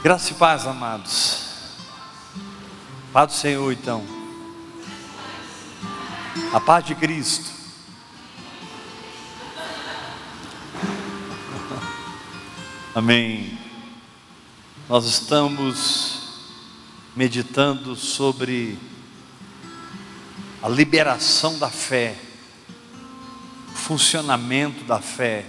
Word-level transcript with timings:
Graça 0.00 0.30
e 0.30 0.34
paz, 0.36 0.64
amados. 0.64 1.42
Paz 3.12 3.32
do 3.32 3.36
Senhor, 3.36 3.72
então. 3.72 4.06
A 6.52 6.60
paz 6.60 6.84
de 6.84 6.94
Cristo. 6.94 7.50
Amém. 12.94 13.58
Nós 14.88 15.04
estamos 15.04 16.44
meditando 17.16 17.96
sobre 17.96 18.78
a 20.62 20.68
liberação 20.68 21.58
da 21.58 21.70
fé, 21.70 22.16
o 23.72 23.76
funcionamento 23.76 24.84
da 24.84 25.00
fé. 25.00 25.44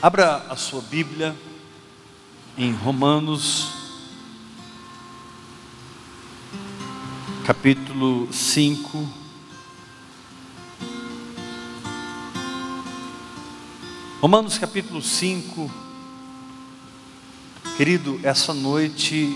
Abra 0.00 0.46
a 0.48 0.56
sua 0.56 0.80
Bíblia 0.80 1.36
em 2.56 2.72
Romanos, 2.72 3.72
capítulo 7.46 8.30
5. 8.32 9.08
Romanos 14.20 14.58
capítulo 14.58 15.00
5. 15.00 15.70
Querido, 17.76 18.20
essa 18.22 18.52
noite 18.52 19.34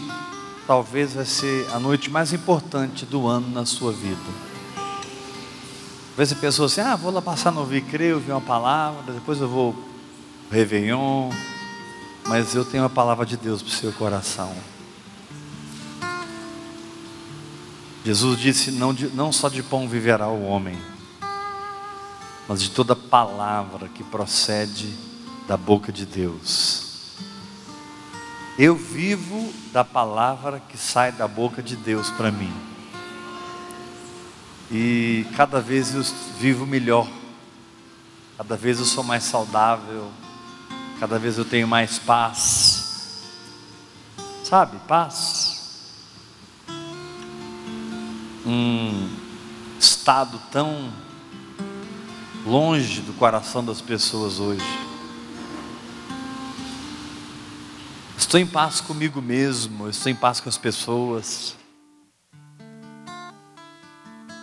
talvez 0.67 1.15
vai 1.15 1.25
ser 1.25 1.67
a 1.73 1.79
noite 1.79 2.11
mais 2.11 2.33
importante 2.33 3.07
do 3.07 3.27
ano 3.27 3.49
na 3.49 3.65
sua 3.65 3.93
vida. 3.93 4.47
Às 6.11 6.17
vezes 6.17 6.33
a 6.37 6.41
pessoa 6.41 6.67
assim, 6.67 6.81
ah, 6.83 6.97
vou 6.97 7.11
lá 7.11 7.23
passar 7.23 7.51
no 7.51 7.65
Vicre, 7.65 8.13
ouvir 8.13 8.33
uma 8.33 8.41
palavra, 8.41 9.13
depois 9.13 9.41
eu 9.41 9.49
vou 9.49 9.75
Réveillon, 10.51 11.31
mas 12.29 12.55
eu 12.55 12.65
tenho 12.65 12.85
a 12.85 12.91
palavra 12.91 13.25
de 13.25 13.37
Deus 13.37 13.63
para 13.63 13.71
o 13.71 13.75
seu 13.75 13.93
coração. 13.93 14.55
Jesus 18.05 18.39
disse: 18.39 18.71
não, 18.71 18.93
de, 18.93 19.09
não 19.09 19.33
só 19.33 19.49
de 19.49 19.63
pão 19.63 19.89
viverá 19.89 20.29
o 20.29 20.45
homem, 20.45 20.79
mas 22.49 22.63
de 22.63 22.71
toda 22.71 22.95
palavra 22.95 23.89
que 23.89 24.03
procede 24.05 24.93
da 25.47 25.57
boca 25.57 25.93
de 25.93 26.05
Deus. 26.05 26.85
Eu 28.59 28.75
vivo 28.75 29.53
da 29.73 29.85
palavra 29.85 30.61
que 30.61 30.79
sai 30.79 31.13
da 31.13 31.29
boca 31.29 31.63
de 31.63 31.77
Deus 31.77 32.11
para 32.11 32.33
mim. 32.33 32.53
E 34.71 35.27
cada 35.37 35.61
vez 35.61 35.95
eu 35.95 36.03
vivo 36.39 36.67
melhor, 36.67 37.07
cada 38.37 38.57
vez 38.57 38.79
eu 38.79 38.85
sou 38.85 39.05
mais 39.05 39.25
saudável, 39.25 40.11
Cada 40.99 41.19
vez 41.19 41.37
eu 41.37 41.45
tenho 41.45 41.69
mais 41.69 41.99
paz. 41.99 43.23
Sabe, 44.43 44.79
paz. 44.89 45.93
Um 48.47 49.11
estado 49.79 50.41
tão 50.51 50.91
longe 52.47 53.03
do 53.03 53.13
coração 53.13 53.63
das 53.63 53.81
pessoas 53.83 54.41
hoje. 54.41 54.65
Estou 58.17 58.41
em 58.41 58.47
paz 58.47 58.81
comigo 58.81 59.21
mesmo, 59.21 59.89
estou 59.91 60.11
em 60.11 60.15
paz 60.15 60.41
com 60.41 60.49
as 60.49 60.57
pessoas. 60.57 61.57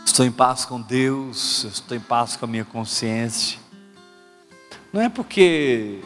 Estou 0.06 0.24
em 0.24 0.32
paz 0.32 0.66
com 0.66 0.80
Deus, 0.80 1.64
estou 1.64 1.98
em 1.98 2.00
paz 2.00 2.36
com 2.36 2.46
a 2.46 2.48
minha 2.48 2.64
consciência. 2.64 3.58
Não 4.92 5.02
é 5.02 5.10
porque 5.10 6.04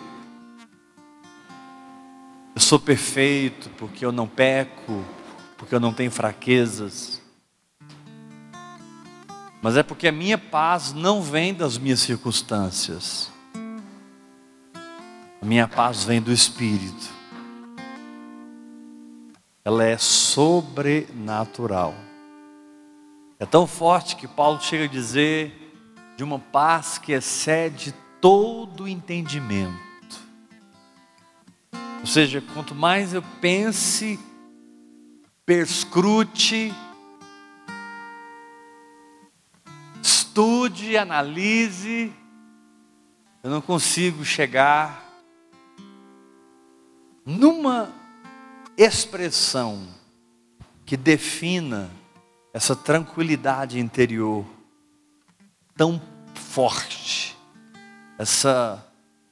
sou 2.68 2.78
perfeito 2.78 3.70
porque 3.78 4.06
eu 4.06 4.12
não 4.12 4.28
peco, 4.28 5.02
porque 5.58 5.74
eu 5.74 5.80
não 5.80 5.94
tenho 5.94 6.12
fraquezas. 6.12 7.22
Mas 9.62 9.78
é 9.78 9.84
porque 9.84 10.10
a 10.10 10.12
minha 10.12 10.38
paz 10.38 10.92
não 10.92 11.22
vem 11.22 11.54
das 11.54 11.78
minhas 11.78 12.02
circunstâncias. 12.02 13.32
A 15.42 15.46
minha 15.46 15.66
paz 15.66 16.04
vem 16.04 16.22
do 16.22 16.30
Espírito. 16.30 17.08
Ela 19.64 19.86
é 19.86 19.98
sobrenatural. 19.98 21.96
É 23.40 23.46
tão 23.46 23.66
forte 23.66 24.18
que 24.18 24.28
Paulo 24.28 24.60
chega 24.60 24.84
a 24.84 24.90
dizer 24.90 25.74
de 26.18 26.24
uma 26.24 26.38
paz 26.38 26.98
que 26.98 27.14
excede 27.14 27.94
todo 28.20 28.90
entendimento. 28.90 29.87
Ou 32.00 32.06
seja, 32.06 32.42
quanto 32.54 32.74
mais 32.74 33.14
eu 33.14 33.24
pense, 33.42 34.20
perscrute, 35.46 36.74
estude, 40.02 40.98
analise, 40.98 42.14
eu 43.44 43.50
não 43.50 43.62
consigo 43.62 44.24
chegar 44.24 45.04
numa 47.26 47.92
expressão 48.78 49.88
que 50.86 50.96
defina 50.96 51.90
essa 52.54 52.76
tranquilidade 52.76 53.80
interior 53.80 54.46
tão 55.76 56.02
forte, 56.34 57.38
essa 58.18 58.86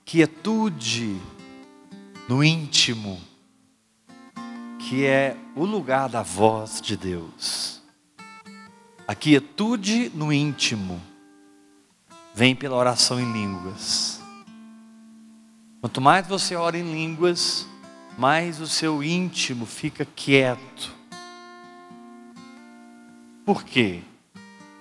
quietude 0.03 1.19
no 2.27 2.43
íntimo, 2.43 3.21
que 4.79 5.05
é 5.05 5.37
o 5.55 5.63
lugar 5.63 6.09
da 6.09 6.23
voz 6.23 6.81
de 6.81 6.97
Deus. 6.97 7.81
A 9.07 9.13
quietude 9.13 10.11
no 10.15 10.33
íntimo 10.33 10.99
vem 12.33 12.55
pela 12.55 12.75
oração 12.75 13.19
em 13.19 13.31
línguas. 13.31 14.19
Quanto 15.79 16.01
mais 16.01 16.27
você 16.27 16.55
ora 16.55 16.77
em 16.77 16.91
línguas, 16.91 17.67
mais 18.17 18.59
o 18.59 18.67
seu 18.67 19.03
íntimo 19.03 19.67
fica 19.67 20.03
quieto. 20.03 20.91
Por 23.45 23.63
quê? 23.63 24.01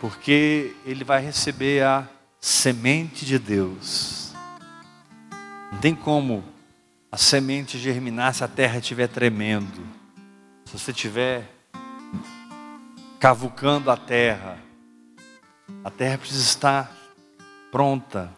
Porque 0.00 0.74
ele 0.86 1.04
vai 1.04 1.22
receber 1.22 1.84
a 1.84 2.08
semente 2.40 3.26
de 3.26 3.38
Deus. 3.38 4.32
Não 5.70 5.78
tem 5.80 5.94
como 5.94 6.53
a 7.14 7.16
semente 7.16 7.78
germinar 7.78 8.34
se 8.34 8.42
a 8.42 8.48
terra 8.48 8.78
estiver 8.78 9.06
tremendo. 9.06 9.86
Se 10.64 10.76
você 10.76 10.90
estiver 10.90 11.48
cavucando 13.20 13.88
a 13.88 13.96
terra, 13.96 14.58
a 15.84 15.90
terra 15.90 16.18
precisa 16.18 16.42
estar 16.42 16.92
pronta. 17.70 18.32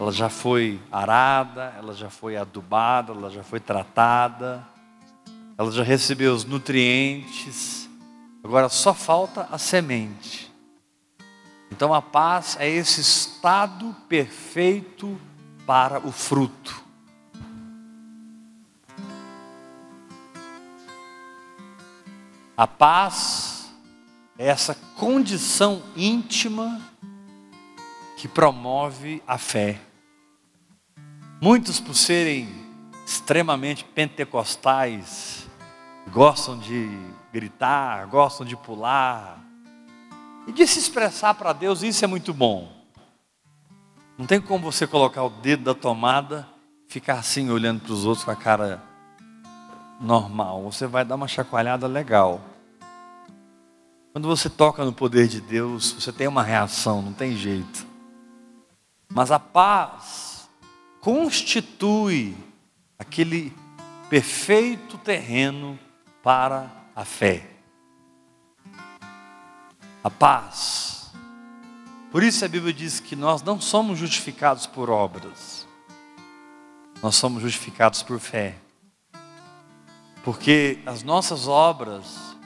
Ela 0.00 0.10
já 0.10 0.28
foi 0.28 0.80
arada, 0.90 1.72
ela 1.78 1.94
já 1.94 2.10
foi 2.10 2.36
adubada, 2.36 3.12
ela 3.12 3.30
já 3.30 3.44
foi 3.44 3.60
tratada, 3.60 4.66
ela 5.56 5.70
já 5.70 5.84
recebeu 5.84 6.34
os 6.34 6.44
nutrientes. 6.44 7.88
Agora 8.42 8.68
só 8.68 8.92
falta 8.92 9.46
a 9.52 9.58
semente. 9.58 10.52
Então 11.70 11.94
a 11.94 12.02
paz 12.02 12.56
é 12.58 12.68
esse 12.68 13.00
estado 13.00 13.94
perfeito 14.08 15.16
para 15.64 16.04
o 16.04 16.10
fruto. 16.10 16.85
A 22.56 22.66
paz 22.66 23.70
é 24.38 24.46
essa 24.46 24.74
condição 24.96 25.82
íntima 25.94 26.80
que 28.16 28.26
promove 28.26 29.22
a 29.26 29.36
fé. 29.36 29.78
Muitos, 31.38 31.78
por 31.78 31.94
serem 31.94 32.48
extremamente 33.04 33.84
pentecostais, 33.84 35.46
gostam 36.10 36.58
de 36.58 36.88
gritar, 37.30 38.06
gostam 38.06 38.46
de 38.46 38.56
pular 38.56 39.38
e 40.46 40.52
de 40.52 40.66
se 40.66 40.78
expressar 40.78 41.34
para 41.34 41.52
Deus, 41.52 41.82
isso 41.82 42.06
é 42.06 42.08
muito 42.08 42.32
bom. 42.32 42.72
Não 44.16 44.24
tem 44.24 44.40
como 44.40 44.72
você 44.72 44.86
colocar 44.86 45.24
o 45.24 45.28
dedo 45.28 45.64
da 45.64 45.74
tomada, 45.74 46.48
ficar 46.88 47.18
assim 47.18 47.50
olhando 47.50 47.82
para 47.82 47.92
os 47.92 48.06
outros 48.06 48.24
com 48.24 48.30
a 48.30 48.36
cara 48.36 48.82
normal, 50.00 50.62
você 50.62 50.86
vai 50.86 51.04
dar 51.04 51.14
uma 51.14 51.28
chacoalhada 51.28 51.86
legal. 51.86 52.40
Quando 54.12 54.28
você 54.28 54.48
toca 54.48 54.84
no 54.84 54.92
poder 54.92 55.28
de 55.28 55.40
Deus, 55.40 55.92
você 55.92 56.10
tem 56.12 56.26
uma 56.26 56.42
reação, 56.42 57.02
não 57.02 57.12
tem 57.12 57.36
jeito. 57.36 57.86
Mas 59.12 59.30
a 59.30 59.38
paz 59.38 60.48
constitui 61.00 62.36
aquele 62.98 63.52
perfeito 64.08 64.96
terreno 64.98 65.78
para 66.22 66.70
a 66.94 67.04
fé. 67.04 67.46
A 70.02 70.10
paz. 70.10 71.12
Por 72.10 72.22
isso 72.22 72.44
a 72.44 72.48
Bíblia 72.48 72.72
diz 72.72 73.00
que 73.00 73.14
nós 73.14 73.42
não 73.42 73.60
somos 73.60 73.98
justificados 73.98 74.66
por 74.66 74.88
obras. 74.88 75.66
nós 77.02 77.16
somos 77.16 77.42
justificados 77.42 78.02
por 78.02 78.18
fé. 78.18 78.56
Porque 80.26 80.80
as 80.84 81.04
nossas 81.04 81.46
obras 81.46 82.36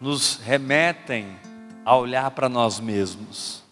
nos 0.00 0.40
remetem 0.42 1.38
a 1.84 1.94
olhar 1.94 2.30
para 2.30 2.48
nós 2.48 2.80
mesmos. 2.80 3.62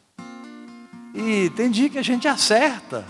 E 1.15 1.49
tem 1.57 1.71
dia 1.71 1.89
que 1.89 1.97
a 1.97 2.03
gente 2.03 2.29
acerta, 2.29 3.07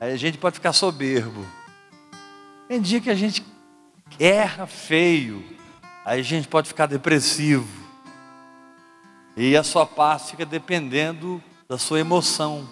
aí 0.00 0.12
a 0.12 0.16
gente 0.16 0.38
pode 0.38 0.54
ficar 0.54 0.72
soberbo. 0.72 1.44
Tem 2.68 2.80
dia 2.80 3.00
que 3.00 3.10
a 3.10 3.16
gente 3.16 3.44
erra 4.16 4.64
feio, 4.64 5.44
aí 6.04 6.20
a 6.20 6.24
gente 6.24 6.46
pode 6.46 6.68
ficar 6.68 6.86
depressivo. 6.86 7.66
E 9.36 9.56
a 9.56 9.64
sua 9.64 9.84
paz 9.84 10.30
fica 10.30 10.46
dependendo 10.46 11.42
da 11.68 11.76
sua 11.76 11.98
emoção. 11.98 12.68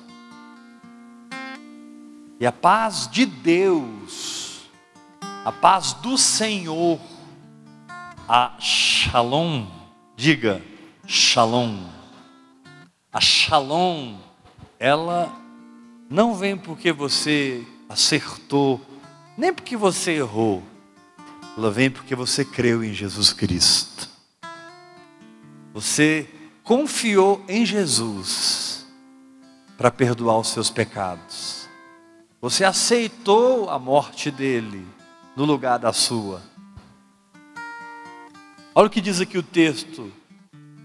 E 2.38 2.46
a 2.46 2.52
paz 2.52 3.08
de 3.10 3.26
Deus, 3.26 4.49
a 5.44 5.50
paz 5.50 5.94
do 5.94 6.18
Senhor, 6.18 7.00
a 8.28 8.56
Shalom, 8.60 9.66
diga 10.14 10.62
Shalom. 11.06 11.78
A 13.12 13.20
Shalom, 13.20 14.18
ela 14.78 15.34
não 16.08 16.34
vem 16.34 16.56
porque 16.56 16.92
você 16.92 17.66
acertou, 17.88 18.80
nem 19.36 19.52
porque 19.52 19.76
você 19.76 20.12
errou, 20.12 20.62
ela 21.56 21.70
vem 21.70 21.90
porque 21.90 22.14
você 22.14 22.44
creu 22.44 22.84
em 22.84 22.92
Jesus 22.92 23.32
Cristo. 23.32 24.08
Você 25.72 26.28
confiou 26.62 27.42
em 27.48 27.64
Jesus 27.64 28.86
para 29.78 29.90
perdoar 29.90 30.38
os 30.38 30.48
seus 30.48 30.68
pecados. 30.68 31.68
Você 32.40 32.64
aceitou 32.64 33.70
a 33.70 33.78
morte 33.78 34.30
dele 34.30 34.86
no 35.36 35.44
lugar 35.44 35.78
da 35.78 35.92
sua. 35.92 36.42
Olha 38.74 38.86
o 38.86 38.90
que 38.90 39.00
diz 39.00 39.20
aqui 39.20 39.36
o 39.36 39.42
texto, 39.42 40.12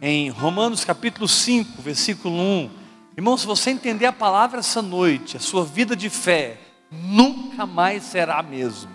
em 0.01 0.30
Romanos 0.30 0.83
capítulo 0.83 1.27
5, 1.27 1.81
versículo 1.81 2.36
1. 2.36 2.69
Irmão, 3.18 3.38
se 3.38 3.45
você 3.45 3.71
entender 3.71 4.06
a 4.06 4.13
palavra 4.13 4.59
essa 4.59 4.81
noite, 4.81 5.38
a 5.38 5.39
sua 5.39 5.63
vida 5.63 5.95
de 5.95 6.09
fé 6.09 6.57
nunca 6.92 7.65
mais 7.65 8.03
será 8.03 8.39
a 8.39 8.44
mesma. 8.44 8.92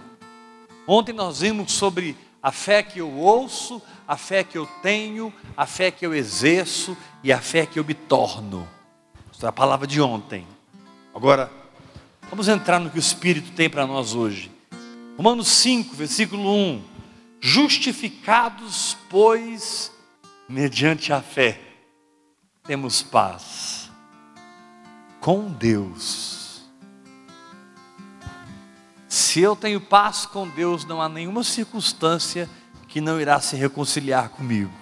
Ontem 0.86 1.12
nós 1.12 1.40
vimos 1.40 1.72
sobre 1.72 2.16
a 2.42 2.50
fé 2.50 2.82
que 2.82 3.00
eu 3.00 3.10
ouço, 3.10 3.80
a 4.06 4.16
fé 4.16 4.42
que 4.42 4.58
eu 4.58 4.66
tenho, 4.82 5.32
a 5.56 5.66
fé 5.66 5.90
que 5.90 6.04
eu 6.04 6.14
exerço 6.14 6.96
e 7.22 7.32
a 7.32 7.38
fé 7.38 7.64
que 7.64 7.78
eu 7.78 7.84
me 7.84 7.94
torno. 7.94 8.68
Isso 9.32 9.44
é 9.46 9.48
a 9.48 9.52
palavra 9.52 9.86
de 9.86 10.00
ontem. 10.00 10.46
Agora, 11.14 11.50
vamos 12.28 12.48
entrar 12.48 12.78
no 12.78 12.90
que 12.90 12.98
o 12.98 13.00
Espírito 13.00 13.52
tem 13.52 13.70
para 13.70 13.86
nós 13.86 14.14
hoje. 14.14 14.50
Romanos 15.20 15.48
5, 15.48 15.94
versículo 15.94 16.50
1. 16.50 16.82
Justificados, 17.42 18.96
pois, 19.10 19.92
mediante 20.48 21.12
a 21.12 21.20
fé, 21.20 21.60
temos 22.64 23.02
paz 23.02 23.90
com 25.20 25.52
Deus. 25.52 26.62
Se 29.10 29.42
eu 29.42 29.54
tenho 29.54 29.78
paz 29.78 30.24
com 30.24 30.48
Deus, 30.48 30.86
não 30.86 31.02
há 31.02 31.08
nenhuma 31.10 31.44
circunstância 31.44 32.48
que 32.88 32.98
não 32.98 33.20
irá 33.20 33.38
se 33.42 33.56
reconciliar 33.56 34.30
comigo. 34.30 34.72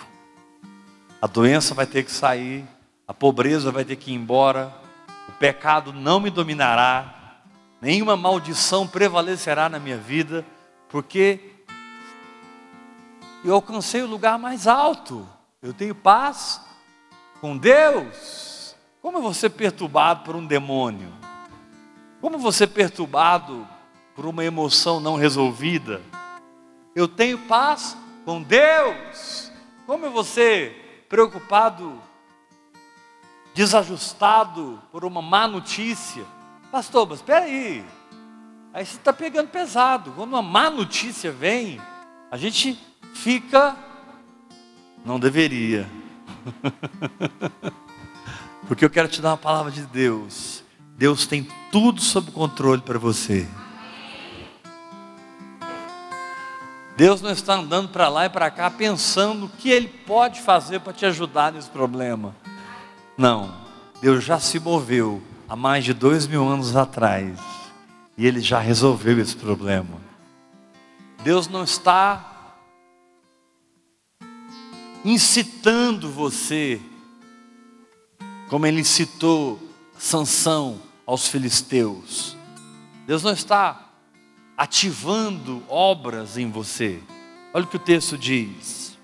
A 1.20 1.26
doença 1.26 1.74
vai 1.74 1.84
ter 1.84 2.04
que 2.04 2.12
sair, 2.12 2.64
a 3.08 3.12
pobreza 3.12 3.72
vai 3.72 3.84
ter 3.84 3.96
que 3.96 4.12
ir 4.12 4.14
embora, 4.14 4.72
o 5.28 5.32
pecado 5.32 5.92
não 5.92 6.20
me 6.20 6.30
dominará, 6.30 7.17
nenhuma 7.80 8.16
maldição 8.16 8.86
prevalecerá 8.86 9.68
na 9.68 9.78
minha 9.78 9.98
vida, 9.98 10.44
porque 10.88 11.40
eu 13.44 13.54
alcancei 13.54 14.02
o 14.02 14.06
lugar 14.06 14.38
mais 14.38 14.66
alto, 14.66 15.28
eu 15.62 15.72
tenho 15.72 15.94
paz 15.94 16.60
com 17.40 17.56
Deus. 17.56 18.76
Como 19.00 19.22
você 19.22 19.48
perturbado 19.48 20.24
por 20.24 20.34
um 20.34 20.44
demônio? 20.44 21.12
Como 22.20 22.38
você 22.38 22.66
perturbado 22.66 23.66
por 24.14 24.26
uma 24.26 24.44
emoção 24.44 24.98
não 24.98 25.16
resolvida? 25.16 26.02
Eu 26.94 27.06
tenho 27.06 27.38
paz 27.46 27.96
com 28.24 28.42
Deus. 28.42 29.52
Como 29.86 30.10
você 30.10 30.74
preocupado, 31.08 32.00
desajustado 33.54 34.82
por 34.90 35.04
uma 35.04 35.22
má 35.22 35.46
notícia? 35.46 36.24
Pastor, 36.70 37.08
mas 37.08 37.18
espera 37.18 37.44
aí. 37.44 37.84
Aí 38.74 38.84
você 38.84 38.96
está 38.96 39.12
pegando 39.12 39.48
pesado. 39.48 40.12
Quando 40.14 40.30
uma 40.30 40.42
má 40.42 40.68
notícia 40.68 41.32
vem, 41.32 41.80
a 42.30 42.36
gente 42.36 42.78
fica. 43.14 43.74
Não 45.04 45.18
deveria. 45.18 45.88
Porque 48.68 48.84
eu 48.84 48.90
quero 48.90 49.08
te 49.08 49.22
dar 49.22 49.30
uma 49.30 49.38
palavra 49.38 49.72
de 49.72 49.82
Deus. 49.82 50.62
Deus 50.96 51.26
tem 51.26 51.48
tudo 51.72 52.02
sob 52.02 52.30
controle 52.32 52.82
para 52.82 52.98
você. 52.98 53.48
Deus 56.96 57.22
não 57.22 57.30
está 57.30 57.54
andando 57.54 57.88
para 57.88 58.08
lá 58.08 58.26
e 58.26 58.28
para 58.28 58.50
cá 58.50 58.68
pensando 58.68 59.46
o 59.46 59.48
que 59.48 59.70
Ele 59.70 59.88
pode 59.88 60.40
fazer 60.42 60.80
para 60.80 60.92
te 60.92 61.06
ajudar 61.06 61.52
nesse 61.52 61.70
problema. 61.70 62.34
Não, 63.16 63.54
Deus 64.02 64.22
já 64.22 64.38
se 64.38 64.58
moveu 64.58 65.22
há 65.48 65.56
mais 65.56 65.84
de 65.84 65.94
dois 65.94 66.26
mil 66.26 66.46
anos 66.46 66.76
atrás 66.76 67.38
e 68.16 68.26
Ele 68.26 68.40
já 68.40 68.58
resolveu 68.58 69.18
esse 69.18 69.34
problema. 69.34 69.98
Deus 71.22 71.48
não 71.48 71.64
está 71.64 72.54
incitando 75.04 76.10
você, 76.10 76.80
como 78.48 78.66
Ele 78.66 78.80
incitou 78.80 79.60
Sansão 79.96 80.80
aos 81.06 81.26
filisteus. 81.26 82.36
Deus 83.06 83.22
não 83.22 83.32
está 83.32 83.88
ativando 84.56 85.62
obras 85.68 86.36
em 86.36 86.50
você. 86.50 87.00
Olha 87.54 87.64
o 87.64 87.68
que 87.68 87.76
o 87.76 87.80
texto 87.80 88.18
diz. 88.18 88.96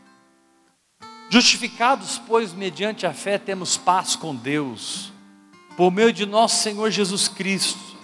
Justificados, 1.30 2.20
pois, 2.26 2.52
mediante 2.52 3.06
a 3.06 3.12
fé, 3.12 3.38
temos 3.38 3.76
paz 3.76 4.14
com 4.14 4.36
Deus, 4.36 5.12
por 5.76 5.90
meio 5.90 6.12
de 6.12 6.24
nosso 6.24 6.62
Senhor 6.62 6.90
Jesus 6.90 7.28
Cristo, 7.28 7.96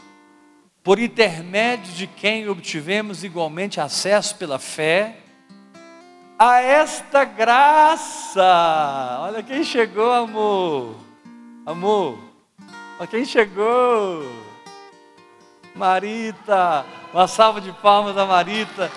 por 0.83 0.99
intermédio 0.99 1.93
de 1.93 2.07
quem 2.07 2.49
obtivemos 2.49 3.23
igualmente 3.23 3.81
acesso 3.81 4.37
pela 4.37 4.59
fé 4.59 5.17
a 6.39 6.59
esta 6.61 7.23
graça. 7.25 9.19
Olha 9.21 9.43
quem 9.43 9.63
chegou, 9.63 10.11
amor. 10.11 10.97
Amor. 11.67 12.19
Olha 12.99 13.07
quem 13.07 13.27
chegou. 13.27 14.25
Marita. 15.77 16.85
Uma 17.13 17.29
salva 17.29 17.61
de 17.61 17.71
palmas 17.73 18.15
da 18.15 18.25
Marita. 18.25 18.91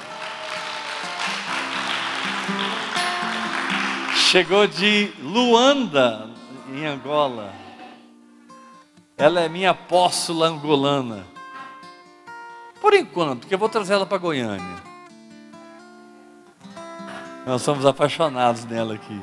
Chegou 4.15 4.65
de 4.65 5.11
Luanda, 5.21 6.29
em 6.73 6.85
Angola. 6.85 7.62
Ela 9.17 9.41
é 9.41 9.49
minha 9.49 9.71
apóstola 9.71 10.47
angolana. 10.47 11.25
Por 12.81 12.93
enquanto, 12.93 13.47
que 13.47 13.53
eu 13.53 13.59
vou 13.59 13.69
trazer 13.69 13.93
ela 13.93 14.05
para 14.05 14.17
Goiânia. 14.17 14.83
Nós 17.45 17.61
somos 17.61 17.85
apaixonados 17.85 18.65
nela 18.65 18.95
aqui. 18.95 19.21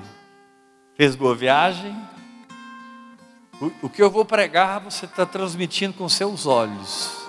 Fez 0.94 1.16
boa 1.16 1.34
viagem. 1.34 1.96
O, 3.60 3.86
o 3.86 3.90
que 3.90 4.02
eu 4.02 4.10
vou 4.10 4.24
pregar, 4.24 4.80
você 4.80 5.06
está 5.06 5.26
transmitindo 5.26 5.94
com 5.94 6.08
seus 6.08 6.46
olhos. 6.46 7.20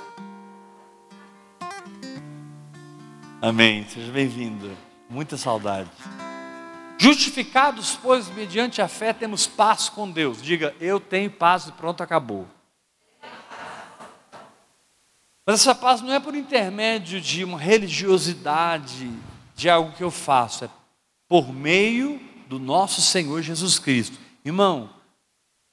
Amém. 3.42 3.86
Seja 3.88 4.12
bem-vindo. 4.12 4.72
Muita 5.10 5.36
saudade. 5.36 5.90
Justificados, 7.02 7.98
pois, 8.00 8.30
mediante 8.30 8.80
a 8.80 8.88
fé, 8.88 9.12
temos 9.12 9.48
paz 9.48 9.90
com 9.90 10.08
Deus. 10.08 10.40
Diga, 10.40 10.76
eu 10.80 11.00
tenho 11.00 11.32
paz 11.32 11.66
e 11.66 11.72
pronto, 11.72 12.04
acabou. 12.04 12.48
Mas 15.44 15.62
essa 15.62 15.74
paz 15.74 16.00
não 16.02 16.14
é 16.14 16.20
por 16.20 16.36
intermédio 16.36 17.20
de 17.20 17.44
uma 17.44 17.58
religiosidade, 17.58 19.12
de 19.56 19.68
algo 19.68 19.94
que 19.94 20.04
eu 20.04 20.12
faço, 20.12 20.66
é 20.66 20.70
por 21.28 21.52
meio 21.52 22.22
do 22.48 22.60
nosso 22.60 23.02
Senhor 23.02 23.42
Jesus 23.42 23.80
Cristo. 23.80 24.20
Irmão, 24.46 24.88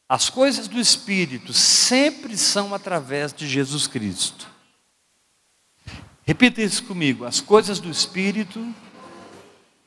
as 0.08 0.30
coisas 0.30 0.66
do 0.66 0.80
Espírito 0.80 1.52
sempre 1.52 2.38
são 2.38 2.74
através 2.74 3.34
de 3.34 3.46
Jesus 3.46 3.86
Cristo. 3.86 4.48
Repita 6.24 6.62
isso 6.62 6.84
comigo: 6.84 7.26
as 7.26 7.38
coisas 7.38 7.78
do 7.78 7.90
Espírito 7.90 8.74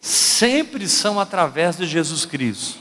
sempre 0.01 0.89
são 0.89 1.19
através 1.19 1.77
de 1.77 1.85
Jesus 1.85 2.25
Cristo. 2.25 2.79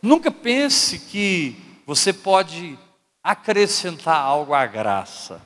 Nunca 0.00 0.30
pense 0.30 1.00
que 1.00 1.56
você 1.84 2.12
pode 2.12 2.78
acrescentar 3.22 4.16
algo 4.16 4.54
à 4.54 4.64
graça, 4.66 5.42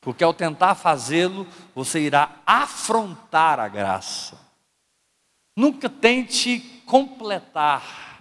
porque 0.00 0.22
ao 0.22 0.34
tentar 0.34 0.74
fazê-lo, 0.74 1.46
você 1.74 2.00
irá 2.00 2.36
afrontar 2.44 3.58
a 3.58 3.68
graça. 3.68 4.38
Nunca 5.56 5.88
tente 5.88 6.60
completar 6.84 8.20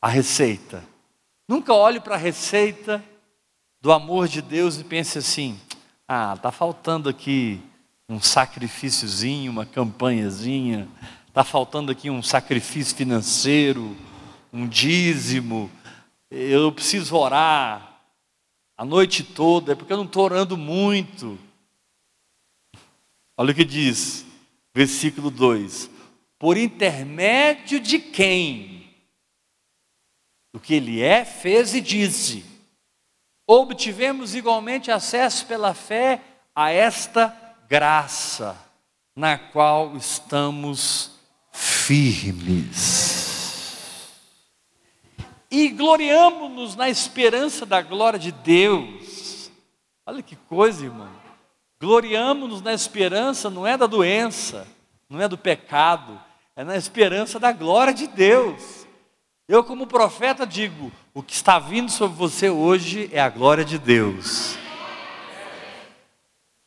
a 0.00 0.08
receita. 0.08 0.84
Nunca 1.48 1.72
olhe 1.72 1.98
para 1.98 2.14
a 2.14 2.18
receita 2.18 3.02
do 3.80 3.90
amor 3.90 4.28
de 4.28 4.40
Deus 4.40 4.78
e 4.78 4.84
pense 4.84 5.18
assim: 5.18 5.58
ah, 6.06 6.34
está 6.36 6.52
faltando 6.52 7.08
aqui 7.08 7.62
um 8.08 8.20
sacrifíciozinho, 8.20 9.50
uma 9.50 9.64
campanhazinha, 9.64 10.88
está 11.26 11.42
faltando 11.42 11.90
aqui 11.90 12.10
um 12.10 12.22
sacrifício 12.22 12.94
financeiro, 12.94 13.96
um 14.52 14.68
dízimo, 14.68 15.70
eu 16.30 16.70
preciso 16.72 17.16
orar 17.16 18.00
a 18.76 18.84
noite 18.84 19.22
toda, 19.22 19.72
é 19.72 19.74
porque 19.74 19.92
eu 19.92 19.96
não 19.96 20.04
estou 20.04 20.24
orando 20.24 20.56
muito. 20.56 21.38
Olha 23.36 23.52
o 23.52 23.54
que 23.54 23.64
diz, 23.64 24.26
versículo 24.74 25.30
2: 25.30 25.90
Por 26.38 26.56
intermédio 26.56 27.80
de 27.80 27.98
quem? 27.98 28.90
O 30.52 30.60
que 30.60 30.74
ele 30.74 31.00
é, 31.00 31.24
fez 31.24 31.74
e 31.74 31.80
disse. 31.80 32.44
Obtivemos 33.46 34.34
igualmente 34.34 34.90
acesso 34.90 35.46
pela 35.46 35.74
fé 35.74 36.22
a 36.54 36.70
esta 36.70 37.43
graça, 37.68 38.56
na 39.14 39.38
qual 39.38 39.96
estamos 39.96 41.12
firmes. 41.52 43.24
E 45.50 45.68
gloriamos-nos 45.68 46.74
na 46.74 46.90
esperança 46.90 47.64
da 47.64 47.80
glória 47.80 48.18
de 48.18 48.32
Deus. 48.32 49.50
Olha 50.04 50.20
que 50.22 50.34
coisa, 50.34 50.84
irmão. 50.84 51.08
Gloriamos-nos 51.80 52.60
na 52.60 52.72
esperança, 52.72 53.48
não 53.48 53.66
é 53.66 53.76
da 53.76 53.86
doença, 53.86 54.66
não 55.08 55.20
é 55.20 55.28
do 55.28 55.38
pecado, 55.38 56.20
é 56.56 56.64
na 56.64 56.76
esperança 56.76 57.38
da 57.38 57.52
glória 57.52 57.94
de 57.94 58.06
Deus. 58.06 58.84
Eu, 59.46 59.62
como 59.62 59.86
profeta, 59.86 60.46
digo: 60.46 60.90
o 61.12 61.22
que 61.22 61.34
está 61.34 61.58
vindo 61.58 61.90
sobre 61.90 62.16
você 62.16 62.48
hoje 62.48 63.08
é 63.12 63.20
a 63.20 63.28
glória 63.28 63.64
de 63.64 63.78
Deus. 63.78 64.56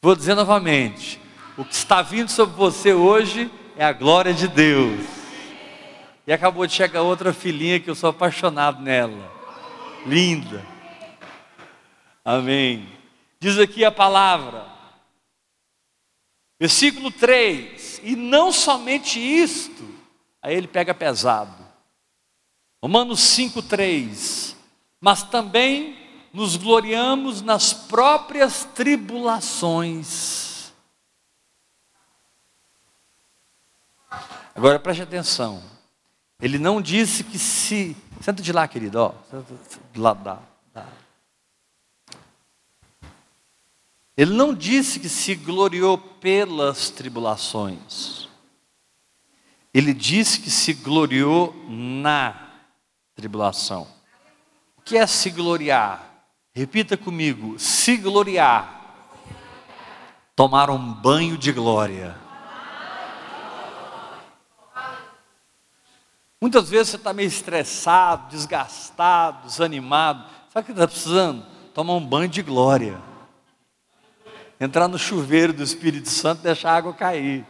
Vou 0.01 0.15
dizer 0.15 0.35
novamente: 0.35 1.19
o 1.57 1.65
que 1.65 1.73
está 1.73 2.01
vindo 2.01 2.29
sobre 2.29 2.55
você 2.55 2.93
hoje 2.93 3.51
é 3.75 3.83
a 3.83 3.93
glória 3.93 4.33
de 4.33 4.47
Deus. 4.47 5.01
E 6.25 6.33
acabou 6.33 6.67
de 6.67 6.73
chegar 6.73 7.01
outra 7.01 7.33
filhinha 7.33 7.79
que 7.79 7.89
eu 7.89 7.95
sou 7.95 8.09
apaixonado 8.09 8.81
nela. 8.81 9.31
Linda. 10.05 10.65
Amém. 12.23 12.87
Diz 13.39 13.57
aqui 13.57 13.83
a 13.85 13.91
palavra. 13.91 14.65
Versículo 16.59 17.09
3: 17.09 18.01
E 18.03 18.15
não 18.15 18.51
somente 18.51 19.19
isto, 19.19 19.87
aí 20.41 20.55
ele 20.55 20.67
pega 20.67 20.93
pesado. 20.93 21.65
Romanos 22.83 23.19
5:3. 23.19 24.55
Mas 24.99 25.23
também 25.23 26.06
nos 26.38 26.56
gloriamos 26.56 27.41
nas 27.41 27.74
próprias 27.74 28.63
tribulações. 28.63 30.72
Agora 34.53 34.77
preste 34.77 35.01
atenção. 35.01 35.63
Ele 36.39 36.60
não 36.60 36.79
disse 36.79 37.24
que 37.24 37.39
se. 37.39 37.98
Senta 38.22 38.44
de 38.44 38.53
lá, 38.53 38.67
querido, 38.67 39.00
ó. 39.00 39.15
Do 39.91 40.00
lado 40.00 40.24
da. 40.24 40.39
Ele 44.15 44.36
não 44.36 44.53
disse 44.53 45.00
que 45.00 45.10
se 45.10 45.34
gloriou 45.34 45.98
pelas 45.98 46.91
tribulações. 46.91 48.29
Ele 49.74 49.91
disse 49.91 50.39
que 50.39 50.51
se 50.51 50.74
gloriou 50.74 51.51
na 51.67 52.51
tribulação. 53.15 53.88
O 54.77 54.84
que 54.84 54.98
é 54.98 55.08
se 55.08 55.32
gloriar? 55.32 56.06
Repita 56.57 56.97
comigo: 56.97 57.59
se 57.59 57.97
gloriar. 57.97 58.73
Tomar 60.35 60.71
um 60.71 60.93
banho 60.93 61.37
de 61.37 61.51
glória. 61.51 62.15
Muitas 66.41 66.69
vezes 66.69 66.89
você 66.89 66.95
está 66.95 67.13
meio 67.13 67.27
estressado, 67.27 68.29
desgastado, 68.29 69.47
desanimado. 69.47 70.27
Sabe 70.51 70.63
o 70.63 70.65
que 70.65 70.71
está 70.71 70.87
precisando? 70.87 71.45
Tomar 71.73 71.93
um 71.93 72.05
banho 72.05 72.27
de 72.27 72.41
glória 72.41 72.99
entrar 74.59 74.87
no 74.87 74.97
chuveiro 74.97 75.53
do 75.53 75.61
Espírito 75.61 76.09
Santo 76.09 76.39
e 76.39 76.43
deixar 76.43 76.71
a 76.71 76.75
água 76.77 76.93
cair. 76.93 77.45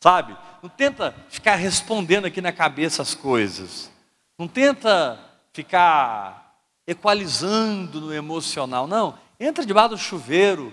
Sabe? 0.00 0.36
Não 0.62 0.68
tenta 0.68 1.14
ficar 1.30 1.54
respondendo 1.54 2.26
aqui 2.26 2.42
na 2.42 2.52
cabeça 2.52 3.00
as 3.00 3.14
coisas. 3.14 3.90
Não 4.38 4.46
tenta 4.46 5.18
ficar 5.52 6.45
equalizando 6.86 8.00
no 8.00 8.14
emocional. 8.14 8.86
Não. 8.86 9.18
Entra 9.38 9.66
debaixo 9.66 9.90
do 9.90 9.98
chuveiro 9.98 10.72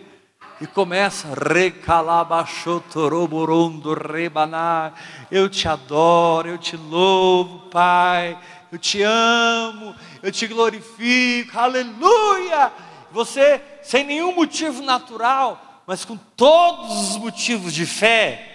e 0.62 0.68
começa 0.68 1.34
recalabachotoroburondo 1.34 3.94
rebanar. 3.94 4.94
Eu 5.32 5.50
te 5.50 5.68
adoro, 5.68 6.48
eu 6.50 6.58
te 6.58 6.78
louvo, 6.78 7.70
Pai. 7.70 8.40
Eu 8.72 8.80
te 8.80 9.02
amo, 9.04 9.94
eu 10.22 10.32
te 10.32 10.48
glorifico. 10.48 11.60
Aleluia! 11.60 12.72
Você 13.12 13.62
sem 13.84 14.04
nenhum 14.04 14.34
motivo 14.34 14.82
natural, 14.82 15.84
mas 15.86 16.04
com 16.06 16.18
todos 16.18 17.10
os 17.10 17.18
motivos 17.18 17.72
de 17.74 17.86
fé, 17.86 18.50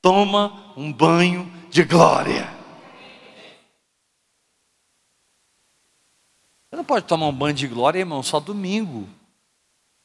toma 0.00 0.72
um 0.76 0.92
banho 0.92 1.48
de 1.70 1.84
glória. 1.84 2.61
Você 6.72 6.76
não 6.76 6.84
pode 6.86 7.04
tomar 7.04 7.26
um 7.26 7.34
banho 7.34 7.52
de 7.52 7.68
glória, 7.68 7.98
irmão, 7.98 8.22
só 8.22 8.40
domingo, 8.40 9.06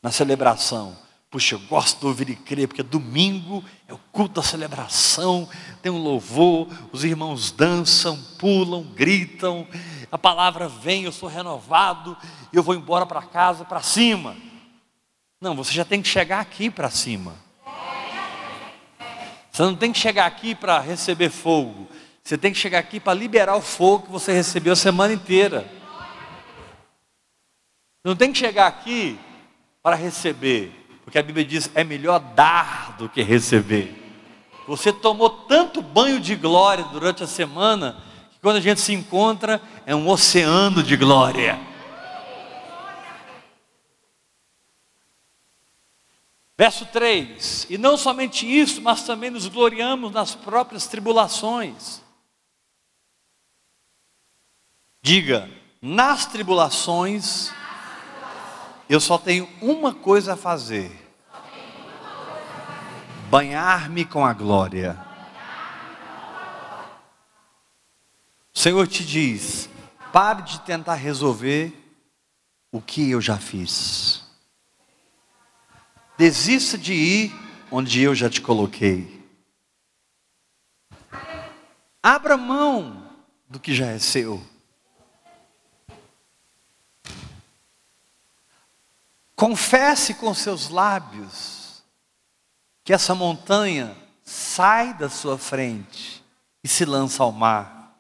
na 0.04 0.12
celebração. 0.12 0.98
Puxa, 1.32 1.56
eu 1.56 1.60
gosto 1.60 2.02
de 2.02 2.06
ouvir 2.08 2.30
e 2.30 2.36
crer, 2.36 2.68
porque 2.68 2.84
domingo 2.84 3.64
é 3.88 3.94
o 3.94 3.98
culto 4.12 4.42
da 4.42 4.44
celebração, 4.46 5.48
tem 5.82 5.90
um 5.90 5.98
louvor, 5.98 6.68
os 6.92 7.06
irmãos 7.06 7.52
dançam, 7.52 8.22
pulam, 8.38 8.84
gritam, 8.84 9.66
a 10.12 10.18
palavra 10.18 10.68
vem, 10.68 11.06
eu 11.06 11.12
sou 11.14 11.30
renovado, 11.30 12.18
eu 12.52 12.62
vou 12.62 12.76
embora 12.76 13.06
para 13.06 13.22
casa, 13.22 13.64
para 13.64 13.82
cima. 13.82 14.36
Não, 15.40 15.56
você 15.56 15.72
já 15.72 15.86
tem 15.86 16.02
que 16.02 16.10
chegar 16.10 16.42
aqui 16.42 16.70
para 16.70 16.90
cima. 16.90 17.34
Você 19.50 19.62
não 19.62 19.74
tem 19.74 19.94
que 19.94 20.00
chegar 20.00 20.26
aqui 20.26 20.54
para 20.54 20.82
receber 20.82 21.30
fogo. 21.30 21.88
Você 22.22 22.38
tem 22.38 22.52
que 22.52 22.60
chegar 22.60 22.80
aqui 22.80 23.00
para 23.00 23.14
liberar 23.14 23.56
o 23.56 23.62
fogo 23.62 24.08
que 24.08 24.12
você 24.12 24.34
recebeu 24.34 24.74
a 24.74 24.76
semana 24.76 25.14
inteira. 25.14 25.77
Não 28.08 28.16
tem 28.16 28.32
que 28.32 28.38
chegar 28.38 28.68
aqui 28.68 29.20
para 29.84 29.94
receber, 29.94 30.72
porque 31.04 31.20
a 31.20 31.22
Bíblia 31.22 31.44
diz: 31.44 31.70
é 31.76 31.84
melhor 31.84 32.20
dar 32.20 32.96
do 32.98 33.10
que 33.10 33.22
receber. 33.22 33.94
Você 34.66 34.94
tomou 34.94 35.30
tanto 35.30 35.82
banho 35.82 36.18
de 36.18 36.34
glória 36.34 36.86
durante 36.86 37.22
a 37.22 37.28
semana, 37.28 38.02
que 38.32 38.40
quando 38.40 38.56
a 38.56 38.62
gente 38.62 38.80
se 38.80 38.94
encontra, 38.94 39.62
é 39.86 39.94
um 39.94 40.08
oceano 40.08 40.82
de 40.82 40.96
glória. 40.96 41.60
Verso 46.58 46.86
3: 46.86 47.68
E 47.70 47.78
não 47.78 47.98
somente 47.98 48.48
isso, 48.48 48.82
mas 48.82 49.04
também 49.04 49.30
nos 49.30 49.48
gloriamos 49.50 50.14
nas 50.14 50.34
próprias 50.34 50.88
tribulações. 50.88 52.02
Diga, 55.02 55.50
nas 55.82 56.26
tribulações, 56.26 57.52
eu 58.90 59.00
só 59.00 59.18
tenho 59.18 59.50
uma 59.62 59.94
coisa 59.94 60.34
a 60.34 60.38
fazer: 60.38 60.92
banhar-me 63.30 64.06
com 64.06 64.26
a 64.26 64.34
glória. 64.34 64.98
O 68.54 68.60
Senhor 68.60 68.88
te 68.88 69.06
diz: 69.06 69.70
pare 70.12 70.42
de 70.44 70.62
tentar 70.62 70.96
resolver 70.96 71.74
o 72.72 72.82
que 72.82 73.12
eu 73.12 73.22
já 73.22 73.38
fiz. 73.38 74.24
Desista 76.18 76.78
de 76.78 76.94
ir 76.94 77.36
onde 77.70 78.02
eu 78.02 78.16
já 78.16 78.30
te 78.30 78.42
coloquei. 78.42 79.18
Abra 82.02 82.38
mão 82.38 83.12
do 83.50 83.60
que 83.60 83.74
já 83.74 83.88
é 83.88 84.00
seu. 84.00 84.42
Confesse 89.38 90.16
com 90.16 90.34
seus 90.34 90.68
lábios 90.68 91.84
que 92.84 92.92
essa 92.92 93.14
montanha 93.14 93.96
sai 94.24 94.96
da 94.96 95.12
sua 95.12 95.38
frente 95.38 96.24
e 96.64 96.68
se 96.68 96.84
lança 96.84 97.22
ao 97.22 97.32
mar. 97.32 97.96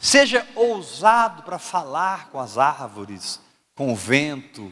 Seja 0.00 0.44
ousado 0.56 1.44
para 1.44 1.60
falar 1.60 2.30
com 2.30 2.40
as 2.40 2.58
árvores, 2.58 3.40
com 3.76 3.92
o 3.92 3.96
vento, 3.96 4.62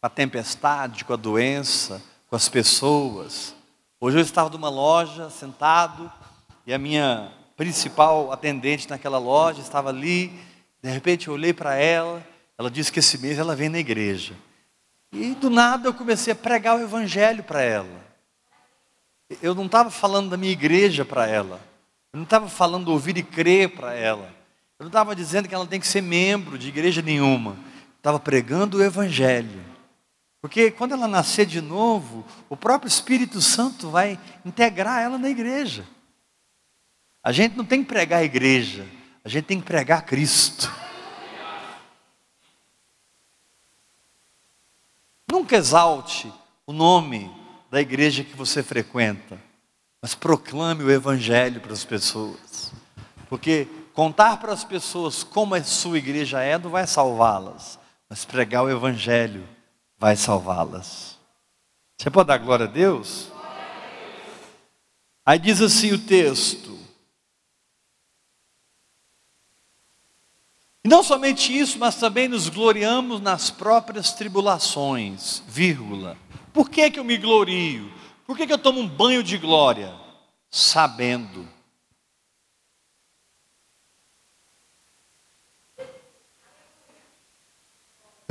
com 0.00 0.06
a 0.06 0.10
tempestade, 0.10 1.04
com 1.04 1.12
a 1.12 1.16
doença, 1.16 2.02
com 2.28 2.34
as 2.34 2.48
pessoas. 2.48 3.54
Hoje 4.00 4.18
eu 4.18 4.22
estava 4.22 4.50
numa 4.50 4.68
loja 4.68 5.30
sentado 5.30 6.10
e 6.66 6.74
a 6.74 6.78
minha 6.78 7.32
principal 7.56 8.32
atendente 8.32 8.90
naquela 8.90 9.18
loja 9.18 9.60
estava 9.60 9.90
ali. 9.90 10.50
De 10.82 10.90
repente 10.90 11.28
eu 11.28 11.34
olhei 11.34 11.52
para 11.52 11.74
ela, 11.76 12.26
ela 12.58 12.70
disse 12.70 12.90
que 12.90 12.98
esse 12.98 13.18
mês 13.18 13.38
ela 13.38 13.54
vem 13.54 13.68
na 13.68 13.78
igreja. 13.78 14.34
E 15.12 15.34
do 15.34 15.50
nada 15.50 15.88
eu 15.88 15.94
comecei 15.94 16.32
a 16.32 16.36
pregar 16.36 16.76
o 16.76 16.82
evangelho 16.82 17.44
para 17.44 17.62
ela. 17.62 18.02
Eu 19.40 19.54
não 19.54 19.66
estava 19.66 19.90
falando 19.90 20.30
da 20.30 20.36
minha 20.36 20.52
igreja 20.52 21.04
para 21.04 21.26
ela. 21.26 21.60
Eu 22.12 22.18
não 22.18 22.24
estava 22.24 22.48
falando 22.48 22.88
ouvir 22.88 23.16
e 23.16 23.22
crer 23.22 23.70
para 23.70 23.94
ela. 23.94 24.34
Eu 24.78 24.84
não 24.84 24.88
estava 24.88 25.14
dizendo 25.14 25.48
que 25.48 25.54
ela 25.54 25.66
tem 25.66 25.80
que 25.80 25.86
ser 25.86 26.02
membro 26.02 26.58
de 26.58 26.68
igreja 26.68 27.00
nenhuma. 27.00 27.56
Estava 27.98 28.18
pregando 28.18 28.78
o 28.78 28.82
evangelho. 28.82 29.64
Porque 30.40 30.72
quando 30.72 30.92
ela 30.92 31.06
nascer 31.06 31.46
de 31.46 31.60
novo, 31.60 32.26
o 32.48 32.56
próprio 32.56 32.88
Espírito 32.88 33.40
Santo 33.40 33.90
vai 33.90 34.18
integrar 34.44 35.00
ela 35.00 35.16
na 35.16 35.30
igreja. 35.30 35.86
A 37.22 37.30
gente 37.30 37.56
não 37.56 37.64
tem 37.64 37.82
que 37.82 37.88
pregar 37.88 38.20
a 38.20 38.24
igreja, 38.24 38.84
a 39.24 39.28
gente 39.28 39.44
tem 39.44 39.60
que 39.60 39.66
pregar 39.66 40.04
Cristo. 40.04 40.70
Nunca 45.30 45.56
exalte 45.56 46.32
o 46.66 46.72
nome 46.72 47.30
da 47.70 47.80
igreja 47.80 48.22
que 48.22 48.36
você 48.36 48.62
frequenta, 48.62 49.40
mas 50.00 50.14
proclame 50.14 50.84
o 50.84 50.90
Evangelho 50.90 51.60
para 51.60 51.72
as 51.72 51.84
pessoas. 51.84 52.72
Porque 53.28 53.66
contar 53.94 54.36
para 54.38 54.52
as 54.52 54.64
pessoas 54.64 55.22
como 55.22 55.54
a 55.54 55.64
sua 55.64 55.98
igreja 55.98 56.42
é 56.42 56.58
não 56.58 56.70
vai 56.70 56.86
salvá-las, 56.86 57.78
mas 58.10 58.24
pregar 58.24 58.64
o 58.64 58.70
Evangelho 58.70 59.48
vai 59.98 60.16
salvá-las. 60.16 61.18
Você 61.98 62.10
pode 62.10 62.26
dar 62.26 62.38
glória 62.38 62.66
a 62.66 62.68
Deus? 62.68 63.30
Aí 65.24 65.38
diz 65.38 65.62
assim 65.62 65.92
o 65.92 65.98
texto. 65.98 66.81
E 70.84 70.88
não 70.88 71.02
somente 71.02 71.56
isso, 71.56 71.78
mas 71.78 71.96
também 71.96 72.26
nos 72.26 72.48
gloriamos 72.48 73.20
nas 73.20 73.50
próprias 73.50 74.12
tribulações, 74.12 75.42
vírgula. 75.46 76.16
Por 76.52 76.68
que, 76.68 76.90
que 76.90 76.98
eu 76.98 77.04
me 77.04 77.16
glorio? 77.16 77.92
Por 78.26 78.36
que, 78.36 78.46
que 78.46 78.52
eu 78.52 78.58
tomo 78.58 78.80
um 78.80 78.88
banho 78.88 79.22
de 79.22 79.38
glória? 79.38 79.94
Sabendo 80.50 81.48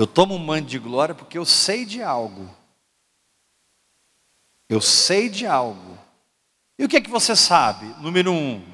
Eu 0.02 0.08
tomo 0.08 0.34
um 0.34 0.40
manto 0.40 0.66
de 0.68 0.80
glória 0.80 1.14
porque 1.14 1.38
eu 1.38 1.46
sei 1.46 1.86
de 1.86 2.02
algo. 2.02 2.50
Eu 4.68 4.82
sei 4.82 5.30
de 5.30 5.46
algo. 5.46 5.96
E 6.80 6.84
o 6.84 6.90
que 6.90 6.98
é 6.98 7.02
que 7.02 7.10
você 7.10 7.36
sabe? 7.36 7.86
Número 8.02 8.32
um, 8.32 8.66